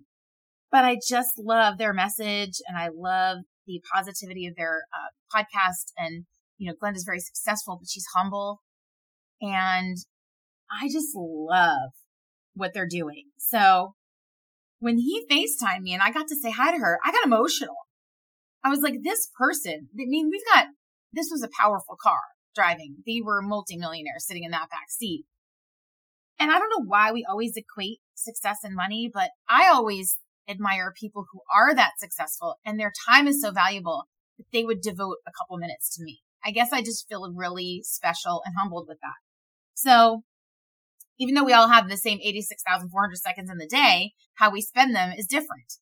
but 0.71 0.85
I 0.85 0.97
just 1.07 1.31
love 1.37 1.77
their 1.77 1.93
message 1.93 2.61
and 2.67 2.77
I 2.77 2.89
love 2.93 3.39
the 3.65 3.81
positivity 3.93 4.45
of 4.47 4.55
their 4.55 4.81
uh, 4.93 5.37
podcast. 5.37 5.91
And, 5.97 6.25
you 6.57 6.67
know, 6.67 6.75
Glennda's 6.81 7.05
very 7.05 7.19
successful, 7.19 7.77
but 7.79 7.89
she's 7.89 8.05
humble. 8.15 8.61
And 9.41 9.97
I 10.71 10.87
just 10.87 11.15
love 11.15 11.91
what 12.53 12.73
they're 12.73 12.87
doing. 12.87 13.29
So 13.37 13.93
when 14.79 14.97
he 14.97 15.25
FaceTimed 15.29 15.81
me 15.81 15.93
and 15.93 16.03
I 16.03 16.11
got 16.11 16.27
to 16.27 16.35
say 16.35 16.51
hi 16.51 16.71
to 16.71 16.77
her, 16.77 16.99
I 17.03 17.11
got 17.11 17.25
emotional. 17.25 17.75
I 18.63 18.69
was 18.69 18.81
like, 18.81 18.95
this 19.03 19.29
person, 19.37 19.89
I 19.93 20.03
mean, 20.05 20.29
we've 20.29 20.45
got, 20.53 20.67
this 21.13 21.29
was 21.31 21.43
a 21.43 21.49
powerful 21.59 21.95
car 22.01 22.19
driving. 22.55 22.97
They 23.05 23.21
were 23.23 23.41
multimillionaires 23.41 24.25
sitting 24.25 24.43
in 24.43 24.51
that 24.51 24.69
back 24.69 24.89
seat. 24.89 25.25
And 26.39 26.51
I 26.51 26.59
don't 26.59 26.69
know 26.69 26.85
why 26.85 27.11
we 27.11 27.25
always 27.29 27.53
equate 27.55 27.99
success 28.15 28.59
and 28.63 28.75
money, 28.75 29.09
but 29.13 29.31
I 29.49 29.67
always 29.67 30.17
admire 30.49 30.93
people 30.97 31.25
who 31.31 31.41
are 31.53 31.75
that 31.75 31.93
successful 31.99 32.55
and 32.65 32.79
their 32.79 32.91
time 33.07 33.27
is 33.27 33.41
so 33.41 33.51
valuable 33.51 34.05
that 34.37 34.47
they 34.51 34.63
would 34.63 34.81
devote 34.81 35.17
a 35.27 35.31
couple 35.37 35.57
minutes 35.57 35.95
to 35.95 36.03
me. 36.03 36.19
I 36.43 36.51
guess 36.51 36.71
I 36.71 36.81
just 36.81 37.07
feel 37.07 37.31
really 37.35 37.81
special 37.83 38.41
and 38.45 38.55
humbled 38.57 38.85
with 38.87 38.99
that. 39.01 39.15
So 39.73 40.23
even 41.19 41.35
though 41.35 41.43
we 41.43 41.53
all 41.53 41.67
have 41.67 41.89
the 41.89 41.97
same 41.97 42.19
86,400 42.23 43.17
seconds 43.17 43.49
in 43.51 43.57
the 43.57 43.67
day, 43.67 44.13
how 44.35 44.49
we 44.49 44.61
spend 44.61 44.95
them 44.95 45.13
is 45.17 45.27
different. 45.27 45.73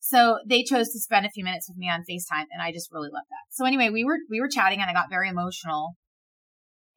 So 0.00 0.38
they 0.46 0.62
chose 0.62 0.90
to 0.90 1.00
spend 1.00 1.24
a 1.24 1.30
few 1.30 1.44
minutes 1.44 1.68
with 1.68 1.78
me 1.78 1.88
on 1.88 2.00
FaceTime 2.00 2.46
and 2.52 2.60
I 2.60 2.72
just 2.72 2.90
really 2.92 3.08
love 3.12 3.24
that. 3.30 3.50
So 3.50 3.64
anyway, 3.64 3.88
we 3.88 4.04
were, 4.04 4.18
we 4.28 4.40
were 4.40 4.48
chatting 4.48 4.80
and 4.80 4.90
I 4.90 4.92
got 4.92 5.10
very 5.10 5.28
emotional. 5.28 5.96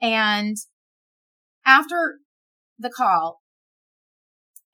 And 0.01 0.57
after 1.65 2.19
the 2.77 2.89
call, 2.89 3.41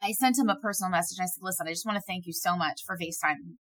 I 0.04 0.12
sent 0.14 0.38
him 0.38 0.50
a 0.50 0.56
personal 0.56 0.90
message. 0.90 1.20
I 1.22 1.26
said, 1.26 1.42
listen, 1.42 1.68
I 1.68 1.72
just 1.72 1.86
want 1.86 1.98
to 1.98 2.04
thank 2.08 2.26
you 2.26 2.34
so 2.34 2.56
much 2.56 2.82
for 2.86 2.98
FaceTime. 2.98 3.58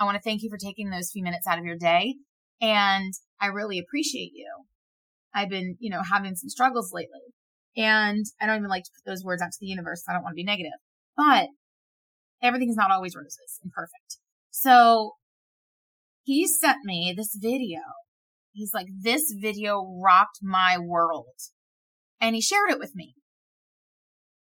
I 0.00 0.04
want 0.04 0.16
to 0.16 0.22
thank 0.22 0.42
you 0.42 0.50
for 0.50 0.56
taking 0.56 0.90
those 0.90 1.10
few 1.12 1.22
minutes 1.22 1.46
out 1.46 1.58
of 1.58 1.64
your 1.64 1.76
day. 1.76 2.16
And 2.60 3.12
I 3.40 3.46
really 3.46 3.78
appreciate 3.78 4.32
you. 4.34 4.48
I've 5.34 5.50
been, 5.50 5.76
you 5.80 5.90
know, 5.90 6.02
having 6.02 6.34
some 6.34 6.48
struggles 6.48 6.92
lately. 6.92 7.20
And 7.76 8.24
I 8.40 8.46
don't 8.46 8.58
even 8.58 8.68
like 8.68 8.84
to 8.84 8.90
put 8.96 9.10
those 9.10 9.24
words 9.24 9.42
out 9.42 9.50
to 9.52 9.58
the 9.60 9.66
universe. 9.66 10.04
I 10.08 10.12
don't 10.12 10.22
want 10.22 10.32
to 10.32 10.36
be 10.36 10.44
negative, 10.44 10.72
but 11.16 11.48
everything 12.42 12.68
is 12.68 12.76
not 12.76 12.90
always 12.90 13.16
roses 13.16 13.58
and 13.62 13.72
perfect. 13.72 14.18
So 14.50 15.12
he 16.22 16.46
sent 16.46 16.78
me 16.84 17.14
this 17.16 17.36
video. 17.40 17.80
He's 18.52 18.74
like, 18.74 18.88
this 19.02 19.34
video 19.40 19.98
rocked 20.02 20.38
my 20.42 20.78
world. 20.78 21.34
And 22.20 22.34
he 22.34 22.42
shared 22.42 22.70
it 22.70 22.78
with 22.78 22.94
me. 22.94 23.14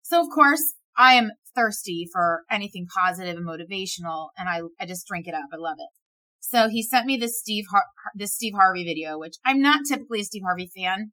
So 0.03 0.21
of 0.21 0.27
course, 0.33 0.75
I 0.97 1.15
am 1.15 1.33
thirsty 1.55 2.09
for 2.13 2.43
anything 2.51 2.87
positive 2.95 3.37
and 3.37 3.47
motivational 3.47 4.29
and 4.37 4.49
I, 4.49 4.63
I 4.81 4.87
just 4.87 5.07
drink 5.07 5.27
it 5.27 5.35
up. 5.35 5.47
I 5.53 5.57
love 5.57 5.77
it. 5.79 5.89
So 6.41 6.69
he 6.69 6.83
sent 6.83 7.07
me 7.07 7.17
this 7.17 7.39
Steve, 7.39 7.65
Har- 7.71 7.87
this 8.15 8.35
Steve 8.35 8.53
Harvey 8.55 8.85
video, 8.85 9.19
which 9.19 9.37
I'm 9.45 9.61
not 9.61 9.81
typically 9.89 10.21
a 10.21 10.25
Steve 10.25 10.43
Harvey 10.45 10.71
fan. 10.77 11.13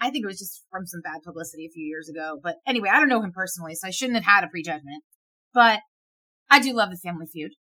I 0.00 0.10
think 0.10 0.24
it 0.24 0.28
was 0.28 0.38
just 0.38 0.64
from 0.70 0.86
some 0.86 1.02
bad 1.02 1.20
publicity 1.22 1.66
a 1.66 1.72
few 1.72 1.84
years 1.84 2.08
ago. 2.08 2.40
But 2.42 2.56
anyway, 2.66 2.88
I 2.90 2.98
don't 2.98 3.10
know 3.10 3.22
him 3.22 3.32
personally, 3.32 3.74
so 3.74 3.86
I 3.86 3.90
shouldn't 3.90 4.16
have 4.16 4.24
had 4.24 4.44
a 4.44 4.48
prejudgment. 4.48 5.04
But 5.52 5.80
I 6.48 6.60
do 6.60 6.72
love 6.72 6.90
the 6.90 6.96
Family 6.96 7.26
Feud. 7.26 7.52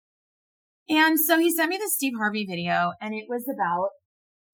And 0.89 1.19
so 1.19 1.39
he 1.39 1.51
sent 1.53 1.69
me 1.69 1.77
the 1.77 1.91
Steve 1.93 2.15
Harvey 2.17 2.47
video 2.49 2.93
and 3.01 3.15
it 3.15 3.25
was 3.29 3.45
about 3.53 3.91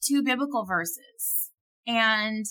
two 0.05 0.23
biblical 0.23 0.64
verses 0.67 1.50
and 1.87 2.45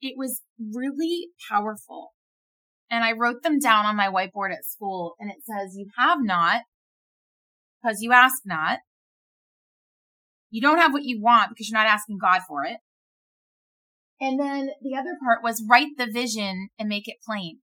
it 0.00 0.14
was 0.16 0.42
really 0.58 1.28
powerful. 1.50 2.12
And 2.94 3.02
I 3.02 3.10
wrote 3.10 3.42
them 3.42 3.58
down 3.58 3.86
on 3.86 3.96
my 3.96 4.06
whiteboard 4.06 4.52
at 4.52 4.64
school 4.64 5.16
and 5.18 5.28
it 5.28 5.38
says, 5.42 5.74
you 5.74 5.88
have 5.98 6.18
not 6.20 6.62
because 7.82 8.00
you 8.00 8.12
ask 8.12 8.42
not. 8.44 8.78
You 10.48 10.62
don't 10.62 10.78
have 10.78 10.92
what 10.92 11.02
you 11.02 11.20
want 11.20 11.48
because 11.48 11.68
you're 11.68 11.76
not 11.76 11.88
asking 11.88 12.18
God 12.18 12.42
for 12.46 12.62
it. 12.62 12.76
And 14.20 14.38
then 14.38 14.70
the 14.80 14.96
other 14.96 15.16
part 15.20 15.42
was 15.42 15.64
write 15.68 15.88
the 15.98 16.06
vision 16.06 16.68
and 16.78 16.88
make 16.88 17.08
it 17.08 17.16
plain. 17.26 17.58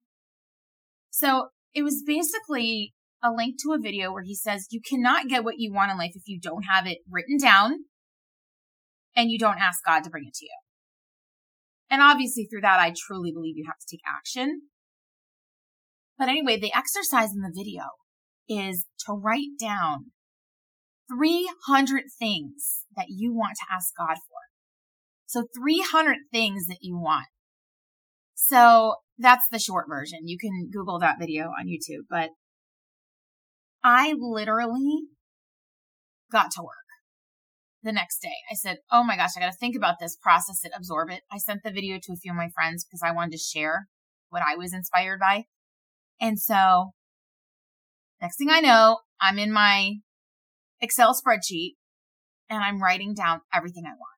So 1.12 1.48
it 1.74 1.84
was 1.84 2.04
basically 2.06 2.94
a 3.24 3.32
link 3.32 3.56
to 3.64 3.72
a 3.72 3.80
video 3.82 4.12
where 4.12 4.24
he 4.24 4.36
says 4.36 4.68
you 4.70 4.82
cannot 4.86 5.30
get 5.30 5.46
what 5.46 5.60
you 5.60 5.72
want 5.72 5.92
in 5.92 5.98
life 5.98 6.12
if 6.14 6.24
you 6.26 6.42
don't 6.42 6.64
have 6.64 6.86
it 6.86 6.98
written 7.10 7.38
down 7.38 7.86
and 9.16 9.32
you 9.32 9.40
don't 9.40 9.62
ask 9.62 9.80
God 9.86 10.04
to 10.04 10.10
bring 10.10 10.26
it 10.28 10.34
to 10.34 10.46
you. 10.46 10.58
And 11.90 12.02
obviously 12.02 12.48
through 12.52 12.62
that, 12.62 12.82
I 12.82 12.94
truly 13.08 13.32
believe 13.32 13.56
you 13.56 13.64
have 13.66 13.80
to 13.80 13.88
take 13.90 14.02
action. 14.06 14.64
But 16.22 16.30
anyway, 16.30 16.60
the 16.60 16.72
exercise 16.72 17.32
in 17.34 17.42
the 17.42 17.52
video 17.52 17.82
is 18.48 18.86
to 19.08 19.14
write 19.14 19.58
down 19.60 20.12
300 21.12 22.04
things 22.20 22.86
that 22.96 23.08
you 23.10 23.34
want 23.34 23.56
to 23.56 23.74
ask 23.74 23.92
God 23.98 24.18
for. 24.18 24.38
So 25.26 25.48
300 25.58 26.18
things 26.32 26.68
that 26.68 26.78
you 26.82 26.96
want. 26.96 27.26
So 28.36 28.98
that's 29.18 29.46
the 29.52 29.58
short 29.58 29.88
version. 29.90 30.28
You 30.28 30.38
can 30.38 30.70
Google 30.72 31.00
that 31.00 31.18
video 31.18 31.46
on 31.46 31.66
YouTube, 31.66 32.06
but 32.08 32.30
I 33.84 34.14
literally 34.16 35.06
got 36.32 36.52
to 36.52 36.62
work 36.62 36.86
the 37.82 37.92
next 37.92 38.20
day. 38.22 38.30
I 38.52 38.54
said, 38.54 38.78
Oh 38.92 39.04
my 39.04 39.16
gosh, 39.16 39.32
I 39.36 39.40
got 39.40 39.52
to 39.52 39.58
think 39.58 39.76
about 39.76 39.96
this, 40.00 40.18
process 40.22 40.64
it, 40.64 40.72
absorb 40.78 41.10
it. 41.10 41.22
I 41.32 41.40
sent 41.40 41.62
the 41.64 41.72
video 41.72 41.98
to 41.98 42.14
a 42.14 42.18
few 42.18 42.32
of 42.32 42.38
my 42.38 42.50
friends 42.54 42.86
because 42.86 43.02
I 43.04 43.12
wanted 43.12 43.32
to 43.32 43.38
share 43.40 43.88
what 44.30 44.44
I 44.48 44.56
was 44.56 44.72
inspired 44.72 45.20
by. 45.20 45.46
And 46.22 46.40
so 46.40 46.92
next 48.22 48.38
thing 48.38 48.50
I 48.52 48.62
know, 48.62 49.00
I'm 49.20 49.40
in 49.40 49.52
my 49.52 49.96
Excel 50.80 51.14
spreadsheet 51.14 51.72
and 52.50 52.64
I'm 52.64 52.82
writing 52.82 53.14
down 53.14 53.42
everything 53.54 53.84
I 53.86 53.90
want. 53.90 54.12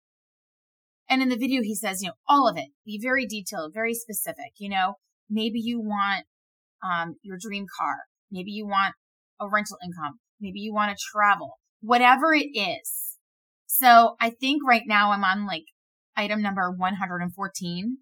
And 1.10 1.22
in 1.22 1.30
the 1.30 1.38
video, 1.38 1.62
he 1.62 1.76
says, 1.76 2.02
you 2.02 2.10
know, 2.10 2.16
all 2.28 2.48
of 2.48 2.58
it, 2.58 2.70
be 2.86 3.00
very 3.02 3.26
detailed, 3.26 3.74
very 3.74 3.94
specific. 3.94 4.52
You 4.58 4.70
know, 4.70 4.96
maybe 5.30 5.60
you 5.60 5.80
want, 5.80 6.26
um, 6.84 7.16
your 7.22 7.38
dream 7.40 7.66
car. 7.80 7.96
Maybe 8.32 8.52
you 8.52 8.68
want 8.68 8.96
a 9.40 9.50
rental 9.50 9.78
income. 9.84 10.20
Maybe 10.42 10.60
you 10.60 10.74
want 10.74 10.92
to 10.92 11.04
travel, 11.12 11.60
whatever 11.82 12.34
it 12.34 12.50
is. 12.54 13.18
So 13.66 14.16
I 14.20 14.30
think 14.30 14.62
right 14.68 14.84
now 14.86 15.12
I'm 15.12 15.24
on 15.24 15.46
like 15.46 15.66
item 16.16 16.42
number 16.42 16.72
114. 16.72 17.98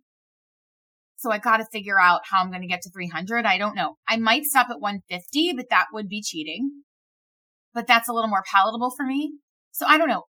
So 1.21 1.31
I 1.31 1.37
got 1.37 1.57
to 1.57 1.65
figure 1.71 1.99
out 1.99 2.21
how 2.31 2.41
I'm 2.41 2.49
going 2.49 2.63
to 2.63 2.67
get 2.67 2.81
to 2.81 2.89
300. 2.89 3.45
I 3.45 3.59
don't 3.59 3.75
know. 3.75 3.97
I 4.09 4.17
might 4.17 4.43
stop 4.45 4.71
at 4.71 4.81
150, 4.81 5.53
but 5.53 5.67
that 5.69 5.85
would 5.93 6.09
be 6.09 6.19
cheating. 6.19 6.81
But 7.75 7.85
that's 7.85 8.09
a 8.09 8.13
little 8.13 8.27
more 8.27 8.43
palatable 8.51 8.91
for 8.97 9.05
me. 9.05 9.33
So 9.71 9.85
I 9.85 9.99
don't 9.99 10.09
know. 10.09 10.23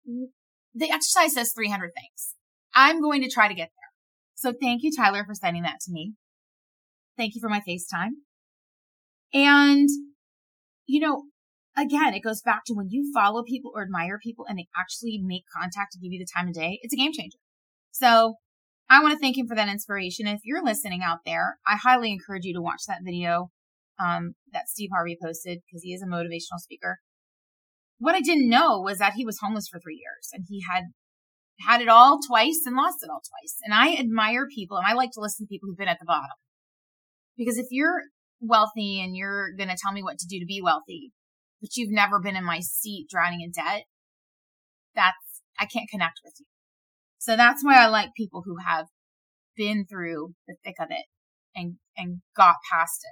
The 0.75 0.91
exercise 0.91 1.33
says 1.33 1.53
300 1.57 1.93
things. 1.95 2.35
I'm 2.75 3.01
going 3.01 3.23
to 3.23 3.31
try 3.31 3.49
to 3.49 3.55
get 3.55 3.71
there. 3.71 3.91
So 4.35 4.53
thank 4.61 4.83
you, 4.83 4.91
Tyler, 4.95 5.25
for 5.25 5.35
sending 5.35 5.63
that 5.63 5.81
to 5.87 5.93
me. 5.93 6.13
Thank 7.17 7.35
you 7.35 7.41
for 7.41 7.49
my 7.49 7.63
FaceTime. 7.67 8.11
And 9.33 9.89
you 10.87 11.01
know, 11.01 11.23
again, 11.75 12.13
it 12.13 12.21
goes 12.21 12.43
back 12.43 12.65
to 12.67 12.75
when 12.75 12.91
you 12.91 13.11
follow 13.15 13.43
people 13.43 13.73
or 13.75 13.83
admire 13.83 14.19
people 14.23 14.45
and 14.47 14.59
they 14.59 14.67
actually 14.77 15.19
make 15.25 15.45
contact 15.57 15.93
to 15.93 15.99
give 15.99 16.13
you 16.13 16.19
the 16.19 16.29
time 16.37 16.49
of 16.49 16.55
day, 16.55 16.79
it's 16.83 16.93
a 16.93 16.99
game 16.99 17.13
changer. 17.13 17.39
So 17.93 18.35
I 18.93 19.01
want 19.01 19.15
to 19.15 19.19
thank 19.19 19.39
him 19.39 19.47
for 19.47 19.57
that 19.57 19.71
inspiration. 19.71 20.27
If 20.27 20.41
you're 20.45 20.63
listening 20.63 21.01
out 21.03 21.21
there, 21.25 21.57
I 21.67 21.77
highly 21.77 22.13
encourage 22.13 22.45
you 22.45 22.53
to 22.53 22.61
watch 22.61 22.83
that 22.87 22.99
video 23.03 23.49
um, 23.99 24.35
that 24.53 24.69
Steve 24.69 24.91
Harvey 24.93 25.17
posted 25.21 25.61
because 25.67 25.83
he 25.83 25.95
is 25.95 26.03
a 26.03 26.07
motivational 26.07 26.59
speaker. 26.59 26.99
What 27.99 28.15
I 28.15 28.21
didn't 28.21 28.51
know 28.51 28.83
was 28.83 28.99
that 28.99 29.15
he 29.15 29.25
was 29.25 29.39
homeless 29.41 29.67
for 29.67 29.81
three 29.81 29.95
years 29.97 30.29
and 30.35 30.45
he 30.47 30.63
had 30.71 30.85
had 31.67 31.81
it 31.81 31.89
all 31.89 32.19
twice 32.29 32.65
and 32.67 32.77
lost 32.77 32.99
it 33.03 33.09
all 33.11 33.23
twice. 33.23 33.57
And 33.65 33.73
I 33.73 33.95
admire 33.95 34.47
people 34.47 34.77
and 34.77 34.87
I 34.87 34.93
like 34.93 35.13
to 35.13 35.21
listen 35.21 35.47
to 35.47 35.49
people 35.49 35.71
who've 35.71 35.79
been 35.79 35.89
at 35.89 35.99
the 35.99 36.07
bottom. 36.07 36.37
Because 37.39 37.57
if 37.57 37.69
you're 37.71 38.03
wealthy 38.43 39.01
and 39.01 39.17
you're 39.17 39.57
going 39.57 39.71
to 39.71 39.77
tell 39.83 39.93
me 39.93 40.03
what 40.03 40.19
to 40.19 40.27
do 40.29 40.39
to 40.39 40.47
be 40.47 40.61
wealthy, 40.63 41.13
but 41.63 41.77
you've 41.77 41.93
never 41.93 42.21
been 42.21 42.37
in 42.37 42.45
my 42.45 42.61
seat 42.61 43.07
drowning 43.09 43.41
in 43.41 43.53
debt, 43.53 43.85
that's, 44.95 45.41
I 45.59 45.65
can't 45.65 45.89
connect 45.89 46.21
with 46.23 46.35
you. 46.41 46.47
So 47.23 47.37
that's 47.37 47.65
why 47.65 47.77
I 47.77 47.87
like 47.87 48.15
people 48.17 48.43
who 48.45 48.57
have 48.57 48.87
been 49.57 49.87
through 49.89 50.35
the 50.49 50.57
thick 50.65 50.75
of 50.81 50.89
it 50.91 51.05
and, 51.55 51.77
and 51.97 52.21
got 52.37 52.57
past 52.69 53.07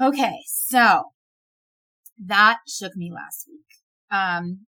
it. 0.00 0.02
Okay. 0.02 0.38
So 0.46 1.02
that 2.24 2.60
shook 2.66 2.96
me 2.96 3.12
last 3.14 3.46
week. 3.46 3.66
Um, 4.10 4.64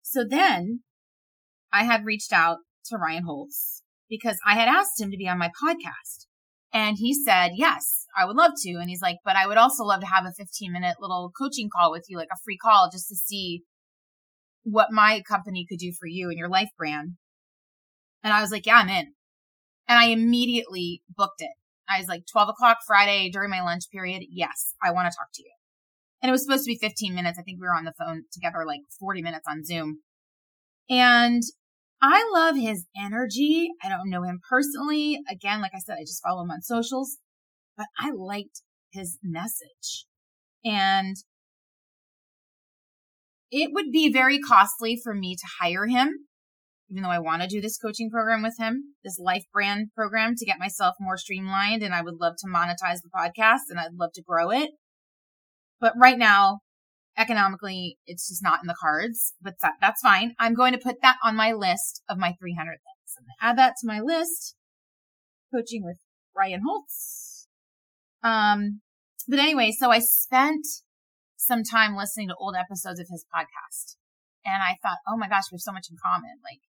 so 0.00 0.24
then 0.24 0.82
I 1.72 1.82
had 1.82 2.04
reached 2.04 2.32
out 2.32 2.58
to 2.84 2.98
Ryan 2.98 3.24
Holtz 3.24 3.82
because 4.08 4.38
I 4.46 4.54
had 4.54 4.68
asked 4.68 5.00
him 5.00 5.10
to 5.10 5.16
be 5.16 5.28
on 5.28 5.36
my 5.38 5.48
podcast. 5.48 6.26
And 6.72 6.98
he 7.00 7.12
said, 7.12 7.50
yes, 7.56 8.06
I 8.16 8.26
would 8.26 8.36
love 8.36 8.52
to. 8.58 8.74
And 8.74 8.88
he's 8.88 9.02
like, 9.02 9.16
but 9.24 9.34
I 9.34 9.48
would 9.48 9.58
also 9.58 9.82
love 9.82 10.02
to 10.02 10.06
have 10.06 10.24
a 10.24 10.32
15 10.38 10.72
minute 10.72 10.98
little 11.00 11.32
coaching 11.36 11.68
call 11.68 11.90
with 11.90 12.04
you, 12.08 12.16
like 12.16 12.28
a 12.32 12.38
free 12.44 12.58
call 12.58 12.90
just 12.92 13.08
to 13.08 13.16
see 13.16 13.62
what 14.62 14.92
my 14.92 15.20
company 15.28 15.66
could 15.68 15.80
do 15.80 15.90
for 15.98 16.06
you 16.06 16.28
and 16.28 16.38
your 16.38 16.48
life 16.48 16.70
brand. 16.78 17.16
And 18.24 18.32
I 18.32 18.40
was 18.40 18.50
like, 18.50 18.66
yeah, 18.66 18.76
I'm 18.76 18.88
in. 18.88 19.12
And 19.86 19.98
I 19.98 20.06
immediately 20.06 21.02
booked 21.14 21.40
it. 21.40 21.50
I 21.88 21.98
was 21.98 22.08
like 22.08 22.24
12 22.32 22.48
o'clock 22.48 22.78
Friday 22.86 23.30
during 23.30 23.50
my 23.50 23.62
lunch 23.62 23.84
period. 23.92 24.22
Yes, 24.30 24.74
I 24.82 24.90
want 24.90 25.06
to 25.06 25.16
talk 25.16 25.28
to 25.34 25.42
you. 25.42 25.52
And 26.22 26.30
it 26.30 26.32
was 26.32 26.42
supposed 26.42 26.64
to 26.64 26.70
be 26.70 26.78
15 26.78 27.14
minutes. 27.14 27.38
I 27.38 27.42
think 27.42 27.60
we 27.60 27.66
were 27.66 27.74
on 27.74 27.84
the 27.84 27.92
phone 27.98 28.22
together 28.32 28.64
like 28.66 28.80
40 28.98 29.20
minutes 29.20 29.44
on 29.46 29.62
Zoom. 29.62 29.98
And 30.88 31.42
I 32.00 32.26
love 32.32 32.56
his 32.56 32.86
energy. 32.96 33.68
I 33.82 33.90
don't 33.90 34.08
know 34.08 34.22
him 34.22 34.40
personally. 34.48 35.18
Again, 35.30 35.60
like 35.60 35.72
I 35.74 35.78
said, 35.78 35.96
I 35.98 36.02
just 36.04 36.22
follow 36.22 36.42
him 36.42 36.50
on 36.50 36.62
socials, 36.62 37.18
but 37.76 37.86
I 37.98 38.10
liked 38.10 38.62
his 38.90 39.18
message. 39.22 40.06
And 40.64 41.16
it 43.50 43.70
would 43.72 43.92
be 43.92 44.10
very 44.12 44.38
costly 44.38 44.98
for 45.02 45.14
me 45.14 45.36
to 45.36 45.46
hire 45.60 45.86
him, 45.86 46.26
even 46.90 47.02
though 47.02 47.10
I 47.10 47.18
want 47.18 47.42
to 47.42 47.48
do 47.48 47.60
this 47.60 47.78
coaching 47.78 48.10
program 48.10 48.42
with 48.42 48.56
him, 48.58 48.94
this 49.02 49.18
life 49.18 49.44
brand 49.52 49.88
program 49.94 50.34
to 50.36 50.44
get 50.44 50.58
myself 50.58 50.94
more 51.00 51.16
streamlined. 51.16 51.82
And 51.82 51.94
I 51.94 52.02
would 52.02 52.20
love 52.20 52.34
to 52.38 52.46
monetize 52.46 53.00
the 53.02 53.10
podcast 53.14 53.70
and 53.70 53.78
I'd 53.78 53.94
love 53.94 54.12
to 54.14 54.22
grow 54.22 54.50
it. 54.50 54.70
But 55.80 55.94
right 55.96 56.18
now, 56.18 56.60
economically, 57.16 57.98
it's 58.06 58.28
just 58.28 58.42
not 58.42 58.60
in 58.62 58.66
the 58.66 58.76
cards, 58.78 59.34
but 59.40 59.54
that, 59.62 59.74
that's 59.80 60.00
fine. 60.00 60.34
I'm 60.38 60.54
going 60.54 60.72
to 60.72 60.78
put 60.78 61.02
that 61.02 61.16
on 61.24 61.36
my 61.36 61.52
list 61.52 62.02
of 62.08 62.18
my 62.18 62.34
300 62.38 62.72
things. 62.72 63.28
Add 63.40 63.58
that 63.58 63.74
to 63.80 63.86
my 63.86 64.00
list. 64.00 64.54
Coaching 65.54 65.84
with 65.84 65.98
Ryan 66.36 66.62
Holtz. 66.66 67.46
Um, 68.22 68.80
but 69.28 69.38
anyway, 69.38 69.70
so 69.70 69.90
I 69.90 70.00
spent 70.00 70.66
some 71.36 71.62
time 71.62 71.96
listening 71.96 72.28
to 72.28 72.36
old 72.36 72.56
episodes 72.56 72.98
of 72.98 73.06
his 73.10 73.24
podcast 73.34 73.96
and 74.44 74.62
I 74.62 74.76
thought, 74.82 74.98
oh 75.08 75.16
my 75.16 75.28
gosh, 75.28 75.44
we 75.50 75.56
have 75.56 75.60
so 75.60 75.72
much 75.72 75.88
in 75.90 75.96
common. 76.02 76.40
Like 76.42 76.60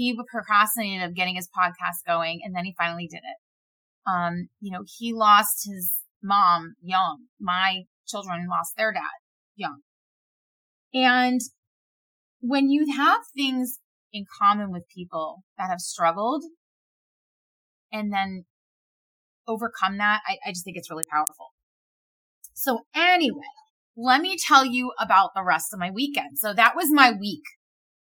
he 0.00 0.18
procrastinated 0.32 1.06
of 1.06 1.14
getting 1.14 1.34
his 1.34 1.46
podcast 1.46 2.06
going 2.06 2.40
and 2.42 2.56
then 2.56 2.64
he 2.64 2.74
finally 2.78 3.06
did 3.06 3.18
it. 3.18 4.10
Um, 4.10 4.48
you 4.58 4.72
know, 4.72 4.82
he 4.98 5.12
lost 5.12 5.68
his 5.68 5.92
mom 6.22 6.74
young. 6.82 7.26
My 7.38 7.82
children 8.08 8.46
lost 8.48 8.72
their 8.78 8.94
dad 8.94 9.02
young. 9.56 9.80
And 10.94 11.42
when 12.40 12.70
you 12.70 12.96
have 12.96 13.20
things 13.36 13.78
in 14.10 14.24
common 14.40 14.72
with 14.72 14.88
people 14.88 15.42
that 15.58 15.68
have 15.68 15.80
struggled 15.80 16.44
and 17.92 18.10
then 18.10 18.46
overcome 19.46 19.98
that, 19.98 20.22
I, 20.26 20.38
I 20.46 20.52
just 20.52 20.64
think 20.64 20.78
it's 20.78 20.90
really 20.90 21.04
powerful. 21.12 21.48
So 22.54 22.86
anyway, 22.94 23.52
let 23.98 24.22
me 24.22 24.38
tell 24.38 24.64
you 24.64 24.92
about 24.98 25.32
the 25.34 25.44
rest 25.44 25.74
of 25.74 25.78
my 25.78 25.90
weekend. 25.90 26.38
So 26.38 26.54
that 26.54 26.74
was 26.74 26.86
my 26.90 27.12
week. 27.12 27.44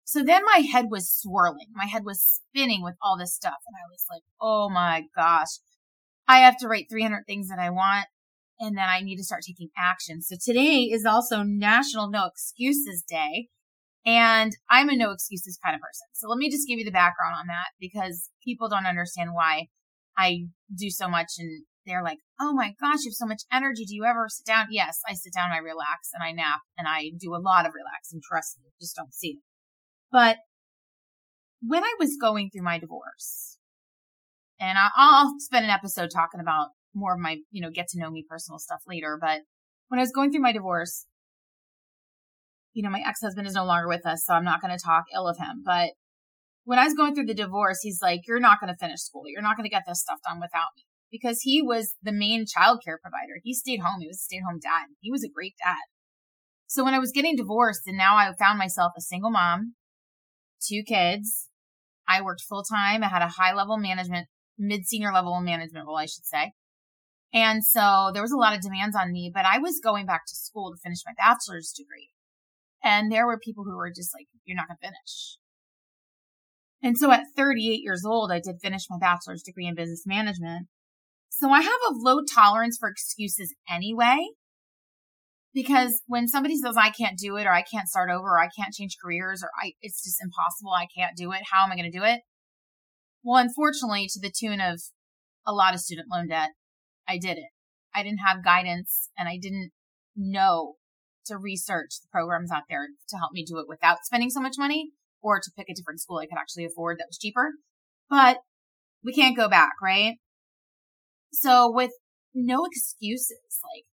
So 0.06 0.24
then 0.24 0.44
my 0.46 0.60
head 0.60 0.86
was 0.90 1.12
swirling. 1.12 1.68
My 1.74 1.86
head 1.86 2.06
was 2.06 2.24
spinning 2.24 2.84
with 2.84 2.94
all 3.02 3.18
this 3.18 3.34
stuff. 3.34 3.58
And 3.68 3.76
I 3.76 3.90
was 3.90 4.06
like, 4.10 4.22
oh 4.40 4.70
my 4.70 5.04
gosh, 5.16 5.60
I 6.28 6.40
have 6.40 6.58
to 6.60 6.68
write 6.68 6.86
300 6.90 7.24
things 7.26 7.50
that 7.50 7.60
I 7.60 7.72
want. 7.72 8.06
And 8.60 8.78
then 8.78 8.88
I 8.88 9.02
need 9.02 9.18
to 9.18 9.24
start 9.24 9.42
taking 9.46 9.70
action. 9.76 10.22
So 10.22 10.36
today 10.40 10.84
is 10.84 11.06
also 11.06 11.42
National 11.42 12.10
No 12.10 12.28
Excuses 12.28 13.04
Day. 13.08 13.50
And 14.06 14.56
I'm 14.70 14.90
a 14.90 14.96
no 14.96 15.10
excuses 15.10 15.58
kind 15.64 15.76
of 15.76 15.82
person. 15.82 16.06
So 16.14 16.30
let 16.30 16.38
me 16.38 16.52
just 16.52 16.68
give 16.68 16.78
you 16.78 16.86
the 16.86 16.92
background 16.92 17.36
on 17.40 17.48
that 17.48 17.74
because 17.80 18.30
people 18.44 18.70
don't 18.70 18.86
understand 18.86 19.32
why 19.34 19.68
I 20.16 20.46
do 20.78 20.92
so 20.92 21.10
much 21.10 21.34
and 21.40 21.66
they're 21.88 22.04
like, 22.04 22.20
Oh 22.40 22.54
my 22.54 22.76
gosh, 22.80 23.00
you 23.04 23.10
have 23.10 23.16
so 23.16 23.26
much 23.26 23.42
energy. 23.52 23.86
Do 23.86 23.96
you 23.96 24.06
ever 24.06 24.28
sit 24.30 24.46
down? 24.46 24.68
Yes, 24.70 25.00
I 25.10 25.14
sit 25.14 25.34
down 25.34 25.52
I 25.52 25.58
relax 25.58 26.10
and 26.14 26.24
I 26.24 26.32
nap 26.32 26.62
and 26.78 26.88
I 26.88 27.12
do 27.20 27.34
a 27.34 27.42
lot 27.42 27.66
of 27.66 27.74
relaxing. 27.74 28.22
Trust 28.22 28.60
me, 28.62 28.70
just 28.80 28.96
don't 28.96 29.12
see 29.12 29.30
it. 29.30 29.55
But 30.12 30.38
when 31.62 31.84
I 31.84 31.94
was 32.00 32.18
going 32.20 32.50
through 32.50 32.64
my 32.64 32.80
divorce, 32.80 33.58
and 34.60 34.78
I'll 34.96 35.34
spend 35.40 35.66
an 35.66 35.72
episode 35.72 36.10
talking 36.14 36.40
about 36.40 36.70
more 36.94 37.14
of 37.16 37.20
my, 37.20 37.38
you 37.52 37.62
know, 37.62 37.70
get 37.70 37.88
to 37.90 38.00
know 38.00 38.10
me 38.10 38.26
personal 38.28 38.60
stuff 38.60 38.82
later. 38.88 39.18
But 39.20 39.42
when 39.90 40.00
I 40.00 40.04
was 40.04 40.12
going 40.14 40.32
through 40.32 40.42
my 40.42 40.54
divorce, 40.54 41.06
you 42.74 42.84
know, 42.84 42.90
my 42.90 43.04
ex-husband 43.06 43.48
is 43.48 43.54
no 43.56 43.66
longer 43.66 43.88
with 43.88 44.06
us, 44.06 44.24
so 44.26 44.34
I'm 44.34 44.46
not 44.46 44.62
going 44.62 44.76
to 44.78 44.84
talk 44.84 45.06
ill 45.14 45.28
of 45.28 45.38
him. 45.38 45.64
But 45.66 45.92
when 46.64 46.80
I 46.80 46.86
was 46.86 46.94
going 46.94 47.16
through 47.16 47.26
the 47.26 47.34
divorce, 47.34 47.80
he's 47.82 48.00
like, 48.02 48.22
you're 48.28 48.40
not 48.40 48.60
going 48.60 48.74
to 48.74 48.78
finish 48.78 49.02
school. 49.02 49.24
You're 49.28 49.42
not 49.42 49.58
going 49.58 49.66
to 49.66 49.74
get 49.74 49.84
this 49.88 50.02
stuff 50.02 50.20
done 50.28 50.40
without 50.40 50.70
me 50.76 50.84
because 51.12 51.42
he 51.42 51.62
was 51.62 51.96
the 52.02 52.12
main 52.12 52.46
childcare 52.46 53.00
provider. 53.02 53.40
He 53.44 53.54
stayed 53.54 53.82
home. 53.82 54.02
He 54.02 54.08
was 54.08 54.18
a 54.18 54.24
stay 54.24 54.38
at 54.38 54.44
home 54.50 54.60
dad. 54.62 54.88
He 55.00 55.12
was 55.12 55.24
a 55.24 55.30
great 55.30 55.54
dad. 55.64 55.84
So 56.68 56.84
when 56.84 56.94
I 56.94 57.00
was 57.00 57.12
getting 57.12 57.36
divorced 57.36 57.84
and 57.86 57.98
now 57.98 58.18
I 58.18 58.32
found 58.38 58.58
myself 58.58 58.94
a 58.98 59.02
single 59.02 59.32
mom, 59.32 59.76
two 60.62 60.84
kids, 60.84 61.50
I 62.08 62.22
worked 62.22 62.42
full 62.42 62.64
time. 62.64 63.04
I 63.04 63.08
had 63.08 63.22
a 63.22 63.28
high 63.28 63.54
level 63.54 63.78
management, 63.78 64.28
mid 64.58 64.86
senior 64.86 65.12
level 65.12 65.40
management 65.42 65.88
role, 65.88 65.98
I 65.98 66.06
should 66.06 66.26
say. 66.26 66.54
And 67.34 67.66
so 67.66 68.12
there 68.14 68.22
was 68.22 68.32
a 68.32 68.38
lot 68.38 68.56
of 68.56 68.62
demands 68.62 68.96
on 68.96 69.12
me, 69.12 69.32
but 69.34 69.46
I 69.46 69.58
was 69.58 69.82
going 69.84 70.06
back 70.06 70.26
to 70.26 70.36
school 70.36 70.72
to 70.72 70.78
finish 70.82 71.00
my 71.06 71.14
bachelor's 71.18 71.74
degree. 71.76 72.10
And 72.84 73.12
there 73.12 73.26
were 73.26 73.40
people 73.40 73.64
who 73.64 73.76
were 73.76 73.92
just 73.94 74.14
like, 74.16 74.28
you're 74.46 74.56
not 74.56 74.68
going 74.68 74.78
to 74.82 74.88
finish. 74.88 75.38
And 76.82 76.98
so 76.98 77.12
at 77.12 77.26
38 77.36 77.82
years 77.82 78.06
old, 78.06 78.32
I 78.32 78.40
did 78.40 78.62
finish 78.62 78.84
my 78.90 78.98
bachelor's 79.00 79.42
degree 79.42 79.66
in 79.66 79.76
business 79.76 80.04
management. 80.06 80.68
So 81.30 81.50
I 81.50 81.62
have 81.62 81.72
a 81.90 81.94
low 81.94 82.20
tolerance 82.24 82.78
for 82.80 82.88
excuses 82.88 83.54
anyway. 83.70 84.30
Because 85.56 86.02
when 86.06 86.28
somebody 86.28 86.58
says 86.58 86.76
I 86.78 86.90
can't 86.90 87.18
do 87.18 87.38
it 87.38 87.46
or 87.46 87.54
I 87.54 87.64
can't 87.64 87.88
start 87.88 88.12
over 88.12 88.28
or 88.28 88.40
I 88.40 88.50
can't 88.56 88.74
change 88.74 88.98
careers 89.02 89.42
or 89.42 89.50
I, 89.60 89.72
it's 89.82 90.04
just 90.04 90.22
impossible. 90.22 90.72
I 90.72 90.86
can't 90.96 91.16
do 91.16 91.32
it. 91.32 91.42
How 91.52 91.64
am 91.64 91.72
I 91.72 91.76
going 91.78 91.90
to 91.90 91.98
do 91.98 92.04
it? 92.04 92.20
Well, 93.24 93.42
unfortunately, 93.42 94.08
to 94.12 94.20
the 94.20 94.32
tune 94.38 94.60
of 94.60 94.82
a 95.48 95.54
lot 95.54 95.74
of 95.74 95.80
student 95.80 96.08
loan 96.12 96.28
debt, 96.28 96.50
I 97.08 97.18
did 97.18 97.38
it. 97.38 97.50
I 97.96 98.04
didn't 98.04 98.20
have 98.28 98.44
guidance 98.44 99.10
and 99.18 99.30
I 99.30 99.40
didn't 99.42 99.72
know 100.16 100.74
to 101.28 101.38
research 101.38 102.02
the 102.02 102.10
programs 102.12 102.52
out 102.52 102.64
there 102.70 102.88
to 103.10 103.18
help 103.18 103.32
me 103.32 103.46
do 103.46 103.58
it 103.58 103.66
without 103.70 104.00
spending 104.04 104.30
so 104.30 104.42
much 104.42 104.56
money 104.58 104.92
or 105.22 105.40
to 105.40 105.52
pick 105.58 105.70
a 105.70 105.74
different 105.74 106.02
school 106.02 106.18
I 106.18 106.28
could 106.28 106.38
actually 106.38 106.66
afford 106.66 107.00
that 107.00 107.08
was 107.08 107.18
cheaper. 107.18 107.54
But 108.10 108.40
we 109.04 109.14
can't 109.14 109.38
go 109.38 109.48
back, 109.48 109.72
right? 109.82 110.16
So 111.32 111.72
with 111.74 111.92
no 112.34 112.66
excuses, 112.66 113.60
like, 113.64 113.86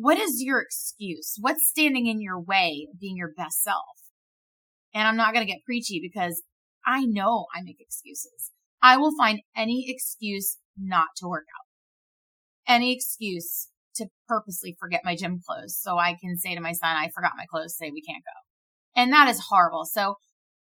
what 0.00 0.18
is 0.18 0.40
your 0.42 0.60
excuse? 0.60 1.36
What's 1.40 1.68
standing 1.68 2.06
in 2.06 2.22
your 2.22 2.40
way 2.40 2.88
of 2.90 2.98
being 2.98 3.18
your 3.18 3.32
best 3.36 3.62
self? 3.62 3.84
And 4.94 5.06
I'm 5.06 5.16
not 5.16 5.34
going 5.34 5.46
to 5.46 5.52
get 5.52 5.64
preachy 5.64 6.00
because 6.02 6.42
I 6.86 7.04
know 7.04 7.46
I 7.54 7.60
make 7.62 7.76
excuses. 7.80 8.50
I 8.82 8.96
will 8.96 9.14
find 9.18 9.40
any 9.54 9.84
excuse 9.88 10.56
not 10.78 11.08
to 11.18 11.28
work 11.28 11.44
out. 11.44 12.72
Any 12.72 12.94
excuse 12.94 13.68
to 13.96 14.06
purposely 14.26 14.74
forget 14.80 15.02
my 15.04 15.14
gym 15.14 15.40
clothes 15.46 15.76
so 15.78 15.98
I 15.98 16.16
can 16.18 16.38
say 16.38 16.54
to 16.54 16.62
my 16.62 16.72
son, 16.72 16.96
I 16.96 17.10
forgot 17.14 17.32
my 17.36 17.44
clothes, 17.50 17.76
say 17.76 17.90
we 17.90 18.00
can't 18.00 18.24
go. 18.24 19.00
And 19.00 19.12
that 19.12 19.28
is 19.28 19.48
horrible. 19.50 19.84
So 19.84 20.14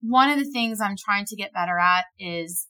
one 0.01 0.31
of 0.31 0.39
the 0.39 0.49
things 0.51 0.81
I'm 0.81 0.95
trying 0.97 1.25
to 1.25 1.35
get 1.35 1.53
better 1.53 1.77
at 1.77 2.05
is 2.17 2.67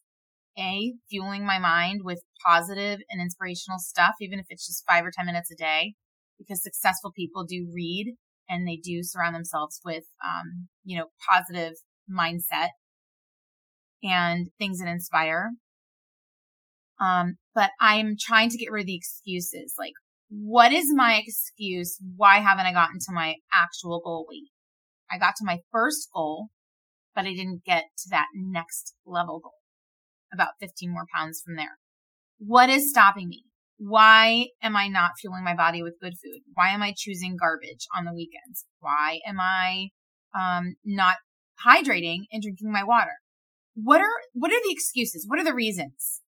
a 0.60 0.94
fueling 1.10 1.46
my 1.46 1.60
mind 1.60 2.02
with 2.04 2.22
positive 2.46 3.00
and 3.10 3.22
inspirational 3.22 3.80
stuff, 3.80 4.16
even 4.20 4.38
if 4.38 4.48
it's 4.50 4.68
just 4.68 4.84
five 4.86 5.06
or 5.06 5.12
10 5.16 5.26
minutes 5.26 5.50
a 5.50 5.56
day, 5.56 5.94
because 6.42 6.64
successful 6.64 7.12
people 7.12 7.46
do 7.46 7.70
read 7.74 8.16
and 8.50 8.68
they 8.68 8.78
do 8.78 9.04
surround 9.04 9.36
themselves 9.36 9.80
with, 9.86 10.04
um, 10.24 10.68
you 10.84 10.98
know, 10.98 11.06
positive 11.30 11.74
mindset 12.10 12.70
and 14.04 14.48
things 14.58 14.80
that 14.80 14.90
inspire. 14.90 15.52
Um, 17.00 17.36
but 17.56 17.72
I'm 17.80 18.16
trying 18.20 18.50
to 18.50 18.58
get 18.58 18.72
rid 18.72 18.82
of 18.82 18.88
the 18.88 18.96
excuses. 18.96 19.76
Like, 19.78 19.94
what 20.30 20.72
is 20.72 20.86
my 20.94 21.22
excuse? 21.24 21.98
Why 22.16 22.40
haven't 22.40 22.66
I 22.66 22.74
gotten 22.74 23.00
to 23.00 23.14
my 23.14 23.36
actual 23.54 24.02
goal 24.04 24.26
weight? 24.30 24.50
I 25.12 25.18
got 25.18 25.36
to 25.38 25.46
my 25.46 25.60
first 25.72 26.08
goal, 26.14 26.48
but 27.16 27.26
I 27.26 27.34
didn't 27.34 27.64
get 27.66 27.86
to 28.00 28.10
that 28.12 28.28
next 28.34 28.94
level 29.06 29.40
goal 29.40 29.54
about 30.34 30.54
15 30.60 30.92
more 30.92 31.06
pounds 31.14 31.42
from 31.44 31.56
there. 31.56 31.78
What 32.38 32.70
is 32.70 32.90
stopping 32.90 33.28
me? 33.28 33.44
Why 33.84 34.50
am 34.62 34.76
I 34.76 34.90
not 34.90 35.14
fueling 35.20 35.44
my 35.44 35.56
body 35.56 35.82
with 35.82 36.00
good 36.00 36.14
food? 36.24 36.42
Why 36.54 36.70
am 36.70 36.84
I 36.84 36.94
choosing 36.96 37.36
garbage 37.36 37.88
on 37.98 38.06
the 38.06 38.14
weekends? 38.14 38.66
Why 38.80 39.22
am 39.26 39.40
I 39.40 39.88
um, 40.40 40.76
not 40.86 41.16
hydrating 41.66 42.26
and 42.32 42.44
drinking 42.44 42.72
my 42.72 42.84
water? 42.84 43.14
What 43.74 44.00
are 44.00 44.22
what 44.34 44.52
are 44.52 44.62
the 44.64 44.72
excuses? 44.72 45.26
What 45.28 45.40
are 45.40 45.44
the 45.44 45.56
reasons? 45.56 46.22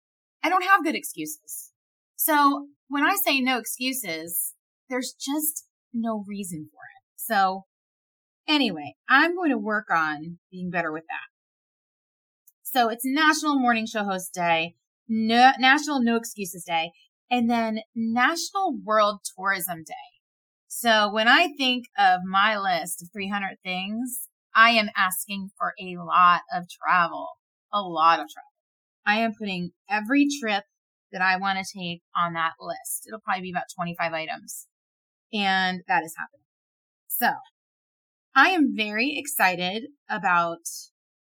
I 0.41 0.47
don't 0.47 0.63
have 0.63 0.85
good 0.85 0.95
excuses. 0.95 1.73
So 2.15 2.67
when 2.87 3.03
I 3.03 3.17
say 3.17 3.41
no 3.41 3.57
excuses, 3.57 4.53
there's 4.89 5.13
just 5.19 5.65
no 5.93 6.23
reason 6.25 6.69
for 6.71 6.77
it. 6.77 7.03
So 7.17 7.65
anyway, 8.47 8.95
I'm 9.09 9.35
going 9.35 9.51
to 9.51 9.57
work 9.57 9.87
on 9.91 10.37
being 10.49 10.69
better 10.69 10.93
with 10.93 11.03
that. 11.09 11.27
So 12.63 12.87
it's 12.87 13.03
National 13.03 13.59
Morning 13.59 13.85
Show 13.85 14.05
Host 14.05 14.33
Day, 14.33 14.75
no, 15.09 15.51
National 15.59 16.01
No 16.01 16.15
Excuses 16.15 16.63
Day, 16.63 16.91
and 17.31 17.49
then 17.49 17.79
National 17.95 18.77
World 18.83 19.21
Tourism 19.35 19.83
Day. 19.87 19.93
So 20.67 21.11
when 21.11 21.29
I 21.29 21.49
think 21.57 21.85
of 21.97 22.19
my 22.25 22.57
list 22.59 23.01
of 23.01 23.09
300 23.13 23.57
things, 23.63 24.27
I 24.53 24.71
am 24.71 24.89
asking 24.97 25.49
for 25.57 25.73
a 25.81 25.95
lot 25.97 26.41
of 26.53 26.65
travel, 26.69 27.27
a 27.73 27.81
lot 27.81 28.19
of 28.19 28.27
travel. 28.29 28.51
I 29.07 29.21
am 29.21 29.33
putting 29.33 29.71
every 29.89 30.27
trip 30.39 30.65
that 31.13 31.21
I 31.21 31.37
want 31.37 31.57
to 31.57 31.79
take 31.79 32.01
on 32.15 32.33
that 32.33 32.53
list. 32.59 33.05
It'll 33.07 33.21
probably 33.21 33.43
be 33.43 33.51
about 33.51 33.65
25 33.73 34.11
items. 34.11 34.67
And 35.33 35.81
that 35.87 36.03
is 36.03 36.15
happening. 36.17 36.45
So 37.07 37.31
I 38.35 38.49
am 38.49 38.75
very 38.75 39.17
excited 39.17 39.87
about 40.09 40.59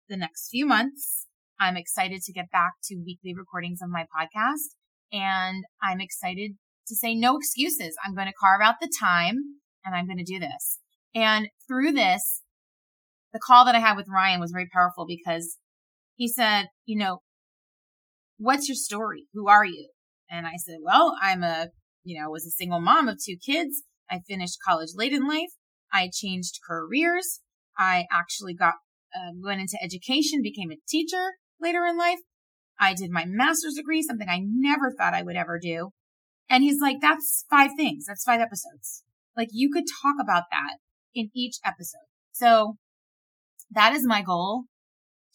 the 0.07 0.17
next 0.17 0.49
few 0.49 0.65
months. 0.65 1.25
I'm 1.59 1.75
excited 1.75 2.21
to 2.23 2.33
get 2.33 2.51
back 2.51 2.73
to 2.85 2.95
weekly 3.05 3.33
recordings 3.33 3.81
of 3.81 3.89
my 3.89 4.03
podcast 4.03 4.76
and 5.11 5.63
I'm 5.81 6.01
excited 6.01 6.53
to 6.87 6.95
say 6.95 7.15
no 7.15 7.37
excuses. 7.37 7.95
I'm 8.05 8.15
going 8.15 8.27
to 8.27 8.33
carve 8.39 8.61
out 8.61 8.75
the 8.81 8.91
time 8.99 9.35
and 9.85 9.95
I'm 9.95 10.05
going 10.05 10.17
to 10.17 10.23
do 10.23 10.39
this. 10.39 10.79
And 11.15 11.49
through 11.67 11.93
this, 11.93 12.41
the 13.33 13.39
call 13.39 13.65
that 13.65 13.75
I 13.75 13.79
had 13.79 13.97
with 13.97 14.07
Ryan 14.09 14.39
was 14.39 14.51
very 14.51 14.67
powerful 14.71 15.05
because 15.07 15.57
he 16.15 16.27
said, 16.27 16.67
you 16.85 16.97
know, 16.97 17.21
what's 18.37 18.67
your 18.67 18.75
story? 18.75 19.27
Who 19.33 19.47
are 19.47 19.65
you? 19.65 19.89
And 20.29 20.45
I 20.45 20.55
said, 20.57 20.77
well, 20.83 21.15
I'm 21.21 21.43
a, 21.43 21.67
you 22.03 22.19
know, 22.19 22.29
was 22.29 22.45
a 22.45 22.51
single 22.51 22.81
mom 22.81 23.07
of 23.07 23.17
two 23.23 23.35
kids. 23.43 23.83
I 24.09 24.19
finished 24.27 24.57
college 24.65 24.89
late 24.95 25.13
in 25.13 25.27
life. 25.27 25.49
I 25.91 26.09
changed 26.13 26.59
careers. 26.67 27.41
I 27.77 28.05
actually 28.11 28.53
got, 28.53 28.75
uh, 29.15 29.31
went 29.41 29.61
into 29.61 29.77
education, 29.81 30.41
became 30.41 30.71
a 30.71 30.77
teacher 30.87 31.33
later 31.61 31.85
in 31.85 31.97
life. 31.97 32.19
I 32.79 32.93
did 32.93 33.11
my 33.11 33.25
master's 33.25 33.75
degree, 33.75 34.01
something 34.01 34.29
I 34.29 34.41
never 34.43 34.91
thought 34.91 35.13
I 35.13 35.23
would 35.23 35.35
ever 35.35 35.59
do. 35.59 35.89
And 36.49 36.63
he's 36.63 36.79
like, 36.81 36.97
that's 37.01 37.45
five 37.49 37.71
things. 37.75 38.05
That's 38.07 38.23
five 38.23 38.39
episodes. 38.39 39.03
Like 39.35 39.49
you 39.51 39.69
could 39.71 39.85
talk 40.01 40.15
about 40.21 40.43
that 40.51 40.77
in 41.13 41.29
each 41.35 41.57
episode. 41.65 42.07
So 42.31 42.77
that 43.71 43.93
is 43.93 44.05
my 44.05 44.21
goal 44.21 44.65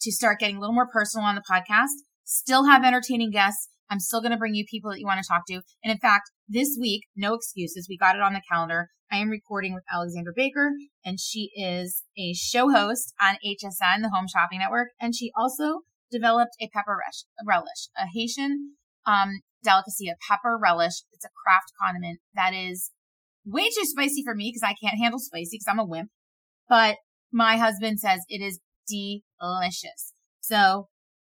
to 0.01 0.11
start 0.11 0.39
getting 0.39 0.57
a 0.57 0.59
little 0.59 0.75
more 0.75 0.89
personal 0.91 1.25
on 1.25 1.35
the 1.35 1.43
podcast, 1.49 2.03
still 2.23 2.65
have 2.65 2.83
entertaining 2.83 3.31
guests, 3.31 3.69
I'm 3.89 3.99
still 3.99 4.21
going 4.21 4.31
to 4.31 4.37
bring 4.37 4.55
you 4.55 4.65
people 4.69 4.91
that 4.91 4.99
you 4.99 5.05
want 5.05 5.21
to 5.21 5.27
talk 5.27 5.43
to. 5.47 5.61
And 5.83 5.91
in 5.91 5.97
fact, 5.97 6.31
this 6.47 6.77
week, 6.79 7.03
no 7.15 7.35
excuses. 7.35 7.87
We 7.87 7.97
got 7.97 8.15
it 8.15 8.21
on 8.21 8.33
the 8.33 8.41
calendar. 8.51 8.89
I 9.11 9.17
am 9.17 9.29
recording 9.29 9.75
with 9.75 9.83
Alexandra 9.93 10.33
Baker, 10.35 10.71
and 11.05 11.19
she 11.19 11.51
is 11.55 12.01
a 12.17 12.33
show 12.33 12.71
host 12.71 13.13
on 13.21 13.35
HSN, 13.45 14.01
the 14.01 14.09
Home 14.09 14.25
Shopping 14.27 14.59
Network. 14.59 14.89
And 14.99 15.13
she 15.15 15.31
also 15.37 15.81
developed 16.13 16.51
a 16.61 16.69
pepper 16.73 16.97
relish, 17.45 17.89
a 17.97 18.05
Haitian 18.13 18.75
um, 19.05 19.41
delicacy, 19.63 20.07
a 20.09 20.15
pepper 20.29 20.57
relish. 20.61 21.03
It's 21.11 21.25
a 21.25 21.35
craft 21.43 21.71
condiment 21.81 22.19
that 22.35 22.53
is 22.53 22.91
way 23.45 23.63
too 23.63 23.85
spicy 23.85 24.23
for 24.23 24.35
me 24.35 24.49
because 24.49 24.67
I 24.67 24.75
can't 24.81 25.01
handle 25.01 25.19
spicy 25.19 25.57
because 25.57 25.67
I'm 25.67 25.79
a 25.79 25.85
wimp. 25.85 26.09
But 26.69 26.97
my 27.31 27.57
husband 27.57 27.99
says 27.99 28.21
it 28.29 28.41
is 28.41 28.59
delicious. 28.87 30.13
So 30.39 30.87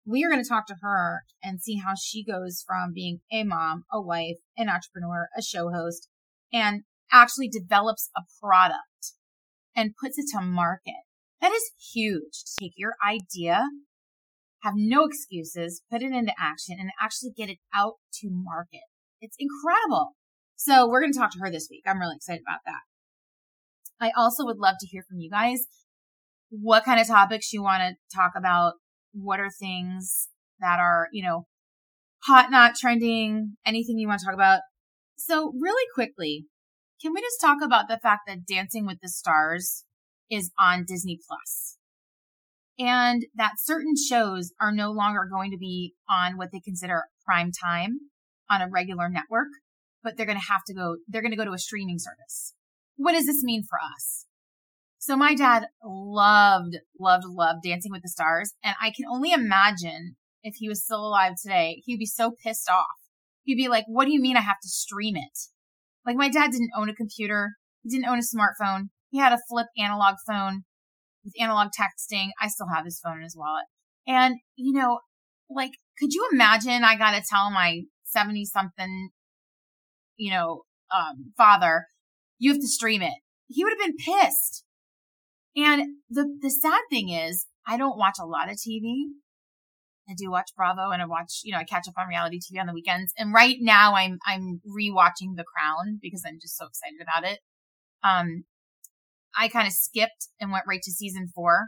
we 0.06 0.24
are 0.24 0.30
going 0.30 0.44
to 0.44 0.48
talk 0.48 0.68
to 0.68 0.76
her 0.82 1.24
and 1.44 1.62
see 1.62 1.78
how 1.78 1.94
she 2.00 2.24
goes 2.24 2.64
from 2.66 2.92
being 2.94 3.22
a 3.32 3.44
mom, 3.44 3.86
a 3.92 4.02
wife, 4.02 4.38
an 4.58 4.70
entrepreneur, 4.70 5.30
a 5.38 5.42
show 5.42 5.70
host, 5.72 6.08
and 6.54 6.84
actually 7.12 7.48
develops 7.48 8.10
a 8.16 8.22
product 8.42 9.14
and 9.76 9.96
puts 10.02 10.18
it 10.18 10.26
to 10.34 10.42
market. 10.42 10.94
That 11.42 11.52
is 11.52 11.72
huge 11.94 12.44
to 12.44 12.52
take 12.60 12.74
your 12.78 12.94
idea, 13.06 13.64
have 14.66 14.74
no 14.76 15.06
excuses, 15.06 15.84
put 15.92 16.02
it 16.02 16.12
into 16.12 16.34
action 16.40 16.78
and 16.80 16.90
actually 17.02 17.32
get 17.38 17.50
it 17.50 17.60
out 17.74 17.94
to 18.12 18.30
market. 18.32 18.82
It's 19.22 19.38
incredible. 19.40 20.14
So 20.56 20.90
we're 20.90 21.02
going 21.02 21.14
to 21.14 21.20
talk 21.20 21.32
to 21.32 21.40
her 21.40 21.52
this 21.52 21.68
week. 21.70 21.84
I'm 21.86 22.00
really 22.00 22.16
excited 22.16 22.42
about 22.46 22.62
that. 22.66 22.82
I 24.02 24.12
also 24.18 24.44
would 24.44 24.58
love 24.58 24.76
to 24.80 24.88
hear 24.88 25.04
from 25.08 25.20
you 25.20 25.30
guys 25.30 25.60
what 26.50 26.84
kind 26.84 27.00
of 27.00 27.08
topics 27.08 27.54
you 27.54 27.62
want 27.62 27.82
to 27.82 28.18
talk 28.18 28.32
about 28.36 28.74
what 29.14 29.40
are 29.40 29.52
things 29.52 30.30
that 30.60 30.80
are, 30.80 31.08
you 31.12 31.24
know, 31.24 31.46
hot, 32.24 32.50
not 32.50 32.76
trending, 32.76 33.58
anything 33.66 34.00
you 34.00 34.08
want 34.08 34.20
to 34.20 34.26
talk 34.26 34.34
about. 34.34 34.62
So 35.16 35.54
really 35.60 35.86
quickly, 35.94 36.48
can 37.02 37.14
we 37.14 37.22
just 37.22 37.40
talk 37.40 37.58
about 37.62 37.88
the 37.88 38.00
fact 38.02 38.22
that 38.28 38.48
Dancing 38.48 38.86
with 38.86 38.98
the 39.02 39.10
Stars 39.10 39.84
is 40.30 40.52
on 40.60 40.86
Disney 40.88 41.20
Plus? 41.28 41.78
And 42.78 43.26
that 43.36 43.54
certain 43.58 43.94
shows 43.96 44.52
are 44.60 44.72
no 44.72 44.92
longer 44.92 45.28
going 45.32 45.52
to 45.52 45.58
be 45.58 45.94
on 46.10 46.38
what 46.38 46.50
they 46.52 46.60
consider 46.60 47.04
prime 47.26 47.52
time 47.52 48.00
on 48.50 48.62
a 48.62 48.70
regular 48.70 49.10
network, 49.10 49.48
but 50.04 50.18
they're 50.18 50.26
going 50.26 50.40
to 50.40 50.52
have 50.52 50.64
to 50.68 50.74
go, 50.74 50.98
they're 51.08 51.22
going 51.22 51.32
to 51.32 51.38
go 51.38 51.46
to 51.46 51.54
a 51.54 51.58
streaming 51.58 52.00
service. 52.00 52.54
What 52.98 53.14
does 53.14 53.26
this 53.26 53.44
mean 53.44 53.64
for 53.68 53.80
us? 53.80 54.26
So 55.00 55.16
my 55.16 55.36
dad 55.36 55.68
loved, 55.84 56.78
loved, 57.00 57.26
loved 57.28 57.64
Dancing 57.64 57.92
with 57.92 58.02
the 58.02 58.10
Stars. 58.10 58.54
And 58.64 58.76
I 58.82 58.88
can 58.88 59.06
only 59.10 59.32
imagine 59.32 60.16
if 60.44 60.56
he 60.58 60.68
was 60.68 60.84
still 60.84 61.06
alive 61.06 61.34
today, 61.42 61.82
he'd 61.86 62.00
be 62.00 62.06
so 62.06 62.34
pissed 62.44 62.70
off. 62.70 62.86
He'd 63.44 63.56
be 63.56 63.68
like, 63.68 63.86
what 63.88 64.06
do 64.06 64.12
you 64.12 64.22
mean 64.22 64.38
I 64.38 64.42
have 64.42 64.60
to 64.62 64.70
stream 64.70 65.16
it? 65.16 65.38
Like 66.06 66.16
my 66.16 66.30
dad 66.30 66.52
didn't 66.52 66.72
own 66.76 66.90
a 66.90 66.96
computer. 66.96 67.52
He 67.84 67.90
didn't 67.90 68.08
own 68.08 68.20
a 68.20 68.22
smartphone. 68.22 68.90
He 69.10 69.20
had 69.20 69.34
a 69.34 69.40
flip 69.48 69.68
analog 69.78 70.16
phone 70.28 70.64
with 71.26 71.34
analog 71.40 71.70
texting. 71.78 72.30
I 72.40 72.48
still 72.48 72.68
have 72.74 72.86
his 72.86 73.00
phone 73.00 73.18
in 73.18 73.24
his 73.24 73.36
wallet. 73.36 73.66
And, 74.08 74.36
you 74.56 74.72
know, 74.72 75.00
like, 75.50 75.72
could 76.00 76.14
you 76.14 76.30
imagine 76.32 76.84
I 76.84 76.96
got 76.96 77.12
to 77.12 77.24
tell 77.28 77.50
my 77.52 77.82
70 78.04 78.46
something, 78.46 79.10
you 80.16 80.32
know, 80.32 80.62
um, 80.96 81.34
father, 81.36 81.88
you 82.38 82.52
have 82.52 82.62
to 82.62 82.68
stream 82.68 83.02
it. 83.02 83.14
He 83.48 83.64
would 83.64 83.74
have 83.74 83.80
been 83.80 83.98
pissed. 83.98 84.64
And 85.56 85.98
the, 86.10 86.38
the 86.42 86.50
sad 86.50 86.82
thing 86.90 87.10
is, 87.10 87.46
I 87.68 87.78
don't 87.78 87.98
watch 87.98 88.18
a 88.20 88.26
lot 88.26 88.50
of 88.50 88.58
TV. 88.58 89.06
I 90.08 90.14
do 90.16 90.30
watch 90.30 90.52
Bravo 90.56 90.92
and 90.92 91.02
I 91.02 91.06
watch, 91.06 91.42
you 91.44 91.52
know, 91.52 91.58
I 91.58 91.64
catch 91.64 91.88
up 91.88 91.96
on 91.98 92.08
reality 92.08 92.38
TV 92.38 92.60
on 92.60 92.68
the 92.68 92.74
weekends. 92.74 93.12
And 93.18 93.34
right 93.34 93.58
now 93.60 93.96
I'm, 93.96 94.20
I'm 94.28 94.62
rewatching 94.68 95.36
The 95.36 95.46
Crown 95.46 95.98
because 96.00 96.24
I'm 96.28 96.38
just 96.40 96.58
so 96.58 96.68
excited 96.68 97.02
about 97.02 97.28
it. 97.28 97.40
Um, 98.04 98.44
I 99.38 99.48
kind 99.48 99.68
of 99.68 99.74
skipped 99.74 100.30
and 100.40 100.52
went 100.52 100.66
right 100.68 100.82
to 100.82 100.92
season 100.92 101.28
four. 101.34 101.68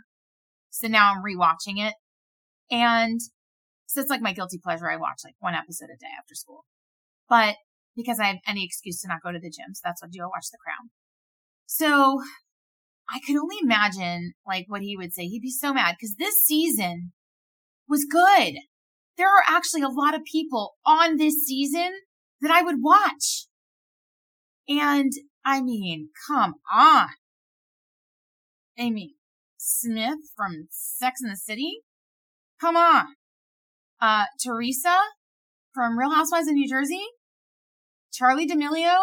So 0.69 0.87
now 0.87 1.13
I'm 1.13 1.23
rewatching 1.23 1.77
it. 1.77 1.93
And 2.69 3.19
so 3.87 4.01
it's 4.01 4.09
like 4.09 4.21
my 4.21 4.33
guilty 4.33 4.59
pleasure. 4.61 4.89
I 4.89 4.97
watch 4.97 5.21
like 5.23 5.35
one 5.39 5.55
episode 5.55 5.89
a 5.93 5.97
day 5.97 6.11
after 6.17 6.35
school, 6.35 6.65
but 7.29 7.55
because 7.95 8.19
I 8.19 8.25
have 8.25 8.37
any 8.47 8.63
excuse 8.63 9.01
to 9.01 9.07
not 9.07 9.23
go 9.23 9.31
to 9.31 9.39
the 9.39 9.49
gym. 9.49 9.73
So 9.73 9.81
that's 9.83 10.01
what 10.01 10.09
I 10.09 10.11
do. 10.11 10.23
I 10.23 10.27
watch 10.27 10.47
The 10.51 10.57
Crown. 10.63 10.89
So 11.65 12.21
I 13.09 13.19
could 13.25 13.37
only 13.37 13.57
imagine 13.61 14.33
like 14.45 14.65
what 14.67 14.81
he 14.81 14.95
would 14.95 15.13
say. 15.13 15.23
He'd 15.23 15.41
be 15.41 15.51
so 15.51 15.73
mad 15.73 15.95
because 15.99 16.15
this 16.17 16.35
season 16.43 17.13
was 17.87 18.05
good. 18.09 18.55
There 19.17 19.27
are 19.27 19.43
actually 19.47 19.81
a 19.81 19.89
lot 19.89 20.13
of 20.13 20.21
people 20.31 20.75
on 20.85 21.17
this 21.17 21.35
season 21.45 21.91
that 22.41 22.51
I 22.51 22.61
would 22.61 22.77
watch. 22.81 23.47
And 24.67 25.11
I 25.43 25.61
mean, 25.61 26.09
come 26.27 26.55
on. 26.71 27.07
Amy 28.77 29.15
Smith 29.57 30.19
from 30.35 30.67
Sex 30.69 31.21
and 31.21 31.31
the 31.31 31.37
City? 31.37 31.81
Come 32.59 32.75
on. 32.75 33.07
Uh, 33.99 34.25
Teresa 34.43 34.97
from 35.73 35.97
Real 35.97 36.11
Housewives 36.11 36.47
of 36.47 36.53
New 36.53 36.69
Jersey? 36.69 37.05
Charli 38.13 38.47
D'Amelio? 38.47 38.99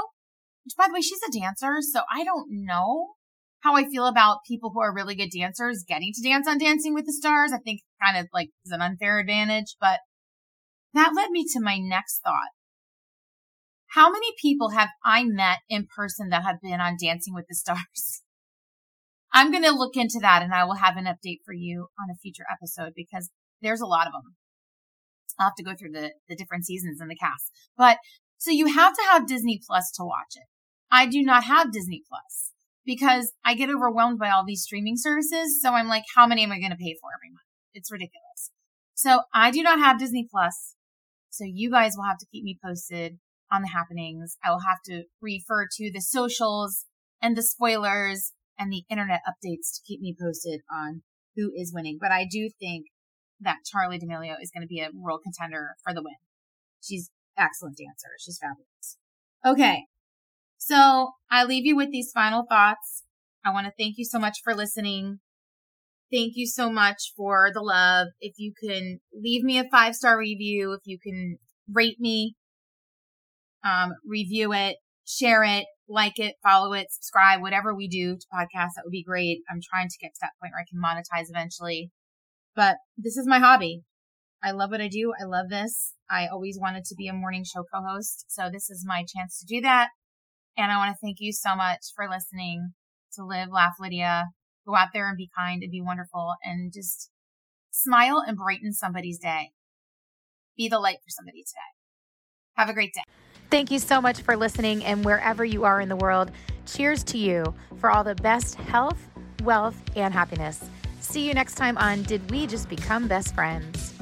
Which, 0.64 0.74
by 0.78 0.86
the 0.86 0.94
way, 0.94 1.00
she's 1.00 1.20
a 1.28 1.38
dancer, 1.38 1.76
so 1.80 2.02
I 2.12 2.24
don't 2.24 2.48
know 2.50 3.14
how 3.60 3.74
I 3.74 3.84
feel 3.84 4.06
about 4.06 4.44
people 4.46 4.70
who 4.72 4.80
are 4.80 4.94
really 4.94 5.14
good 5.14 5.30
dancers 5.30 5.84
getting 5.86 6.12
to 6.14 6.28
dance 6.28 6.46
on 6.46 6.58
Dancing 6.58 6.94
with 6.94 7.06
the 7.06 7.12
Stars. 7.12 7.52
I 7.52 7.58
think 7.58 7.80
kind 8.02 8.18
of 8.18 8.28
like 8.32 8.50
is 8.64 8.72
an 8.72 8.82
unfair 8.82 9.18
advantage, 9.18 9.76
but 9.80 10.00
that 10.92 11.12
led 11.14 11.30
me 11.30 11.46
to 11.52 11.60
my 11.60 11.78
next 11.78 12.20
thought. 12.22 12.52
How 13.92 14.10
many 14.10 14.28
people 14.40 14.70
have 14.70 14.90
I 15.04 15.24
met 15.24 15.58
in 15.68 15.86
person 15.96 16.28
that 16.30 16.42
have 16.42 16.60
been 16.60 16.80
on 16.80 16.96
Dancing 17.00 17.34
with 17.34 17.46
the 17.48 17.54
Stars? 17.54 18.23
I'm 19.34 19.50
going 19.50 19.64
to 19.64 19.72
look 19.72 19.96
into 19.96 20.20
that 20.20 20.42
and 20.42 20.54
I 20.54 20.64
will 20.64 20.76
have 20.76 20.96
an 20.96 21.06
update 21.06 21.40
for 21.44 21.52
you 21.52 21.88
on 22.00 22.08
a 22.08 22.16
future 22.16 22.44
episode 22.50 22.92
because 22.94 23.30
there's 23.60 23.80
a 23.80 23.86
lot 23.86 24.06
of 24.06 24.12
them. 24.12 24.36
I'll 25.38 25.48
have 25.48 25.56
to 25.56 25.64
go 25.64 25.74
through 25.74 25.90
the, 25.90 26.12
the 26.28 26.36
different 26.36 26.64
seasons 26.64 27.00
in 27.00 27.08
the 27.08 27.16
cast. 27.16 27.50
But 27.76 27.98
so 28.38 28.52
you 28.52 28.66
have 28.66 28.94
to 28.94 29.02
have 29.10 29.26
Disney 29.26 29.60
Plus 29.66 29.90
to 29.96 30.04
watch 30.04 30.36
it. 30.36 30.46
I 30.90 31.06
do 31.06 31.22
not 31.22 31.44
have 31.44 31.72
Disney 31.72 32.02
Plus 32.08 32.52
because 32.86 33.32
I 33.44 33.54
get 33.54 33.70
overwhelmed 33.70 34.20
by 34.20 34.30
all 34.30 34.44
these 34.46 34.62
streaming 34.62 34.96
services. 34.96 35.60
So 35.60 35.70
I'm 35.70 35.88
like, 35.88 36.04
how 36.14 36.28
many 36.28 36.44
am 36.44 36.52
I 36.52 36.60
going 36.60 36.70
to 36.70 36.76
pay 36.76 36.96
for 37.00 37.10
every 37.18 37.30
month? 37.30 37.42
It's 37.72 37.90
ridiculous. 37.90 38.52
So 38.94 39.22
I 39.34 39.50
do 39.50 39.64
not 39.64 39.80
have 39.80 39.98
Disney 39.98 40.28
Plus. 40.30 40.76
So 41.30 41.42
you 41.44 41.72
guys 41.72 41.94
will 41.96 42.04
have 42.04 42.18
to 42.18 42.26
keep 42.30 42.44
me 42.44 42.56
posted 42.64 43.18
on 43.50 43.62
the 43.62 43.68
happenings. 43.68 44.36
I 44.44 44.50
will 44.50 44.60
have 44.60 44.78
to 44.86 45.04
refer 45.20 45.66
to 45.66 45.90
the 45.92 46.00
socials 46.00 46.84
and 47.20 47.36
the 47.36 47.42
spoilers 47.42 48.32
and 48.58 48.72
the 48.72 48.84
internet 48.90 49.20
updates 49.28 49.74
to 49.74 49.82
keep 49.86 50.00
me 50.00 50.14
posted 50.18 50.60
on 50.70 51.02
who 51.36 51.52
is 51.54 51.72
winning. 51.74 51.98
But 52.00 52.12
I 52.12 52.26
do 52.30 52.50
think 52.58 52.86
that 53.40 53.58
Charli 53.64 53.98
D'Amelio 53.98 54.36
is 54.40 54.50
going 54.52 54.62
to 54.62 54.68
be 54.68 54.80
a 54.80 54.90
real 54.94 55.18
contender 55.18 55.74
for 55.82 55.92
the 55.92 56.02
win. 56.02 56.14
She's 56.82 57.10
excellent 57.36 57.76
dancer. 57.76 58.08
She's 58.18 58.38
fabulous. 58.38 58.98
Okay. 59.44 59.86
So 60.58 61.12
I 61.30 61.44
leave 61.44 61.66
you 61.66 61.76
with 61.76 61.90
these 61.90 62.12
final 62.12 62.44
thoughts. 62.48 63.02
I 63.44 63.52
want 63.52 63.66
to 63.66 63.72
thank 63.78 63.98
you 63.98 64.04
so 64.04 64.18
much 64.18 64.38
for 64.42 64.54
listening. 64.54 65.20
Thank 66.12 66.32
you 66.36 66.46
so 66.46 66.70
much 66.70 67.12
for 67.16 67.50
the 67.52 67.60
love. 67.60 68.08
If 68.20 68.34
you 68.38 68.52
can 68.62 69.00
leave 69.12 69.42
me 69.42 69.58
a 69.58 69.68
five 69.70 69.94
star 69.94 70.18
review, 70.18 70.72
if 70.72 70.80
you 70.84 70.98
can 70.98 71.38
rate 71.70 71.98
me, 71.98 72.36
um, 73.64 73.92
review 74.06 74.52
it, 74.52 74.76
share 75.06 75.44
it, 75.44 75.66
like 75.88 76.18
it, 76.18 76.36
follow 76.42 76.72
it, 76.72 76.86
subscribe, 76.90 77.40
whatever 77.40 77.74
we 77.74 77.88
do 77.88 78.16
to 78.16 78.26
podcasts, 78.32 78.74
that 78.76 78.84
would 78.84 78.90
be 78.90 79.04
great. 79.04 79.40
I'm 79.50 79.60
trying 79.70 79.88
to 79.88 79.98
get 80.00 80.14
to 80.14 80.20
that 80.22 80.32
point 80.40 80.52
where 80.52 80.62
I 80.62 80.68
can 80.68 80.80
monetize 80.80 81.26
eventually. 81.28 81.90
But 82.56 82.76
this 82.96 83.16
is 83.16 83.26
my 83.26 83.38
hobby. 83.38 83.82
I 84.42 84.52
love 84.52 84.70
what 84.70 84.80
I 84.80 84.88
do. 84.88 85.12
I 85.20 85.24
love 85.24 85.48
this. 85.48 85.94
I 86.10 86.26
always 86.26 86.58
wanted 86.60 86.84
to 86.84 86.94
be 86.94 87.08
a 87.08 87.14
morning 87.14 87.44
show 87.44 87.64
co-host. 87.72 88.26
So 88.28 88.50
this 88.52 88.68
is 88.70 88.84
my 88.86 89.04
chance 89.04 89.38
to 89.40 89.46
do 89.46 89.60
that. 89.62 89.88
And 90.56 90.70
I 90.70 90.76
want 90.76 90.92
to 90.92 90.98
thank 91.02 91.16
you 91.18 91.32
so 91.32 91.56
much 91.56 91.80
for 91.96 92.08
listening 92.08 92.74
to 93.14 93.24
Live, 93.24 93.48
Laugh, 93.50 93.74
Lydia. 93.80 94.26
Go 94.66 94.76
out 94.76 94.88
there 94.92 95.08
and 95.08 95.16
be 95.16 95.30
kind 95.36 95.62
and 95.62 95.72
be 95.72 95.82
wonderful 95.82 96.34
and 96.42 96.72
just 96.72 97.10
smile 97.70 98.22
and 98.24 98.36
brighten 98.36 98.72
somebody's 98.72 99.18
day. 99.18 99.50
Be 100.56 100.68
the 100.68 100.78
light 100.78 100.98
for 100.98 101.10
somebody 101.10 101.42
today. 101.42 102.56
Have 102.56 102.68
a 102.68 102.74
great 102.74 102.94
day. 102.94 103.23
Thank 103.54 103.70
you 103.70 103.78
so 103.78 104.00
much 104.00 104.20
for 104.20 104.36
listening. 104.36 104.84
And 104.84 105.04
wherever 105.04 105.44
you 105.44 105.62
are 105.62 105.80
in 105.80 105.88
the 105.88 105.94
world, 105.94 106.32
cheers 106.66 107.04
to 107.04 107.18
you 107.18 107.54
for 107.78 107.88
all 107.88 108.02
the 108.02 108.16
best 108.16 108.56
health, 108.56 108.98
wealth, 109.44 109.80
and 109.94 110.12
happiness. 110.12 110.58
See 110.98 111.24
you 111.24 111.34
next 111.34 111.54
time 111.54 111.78
on 111.78 112.02
Did 112.02 112.28
We 112.32 112.48
Just 112.48 112.68
Become 112.68 113.06
Best 113.06 113.32
Friends? 113.32 113.93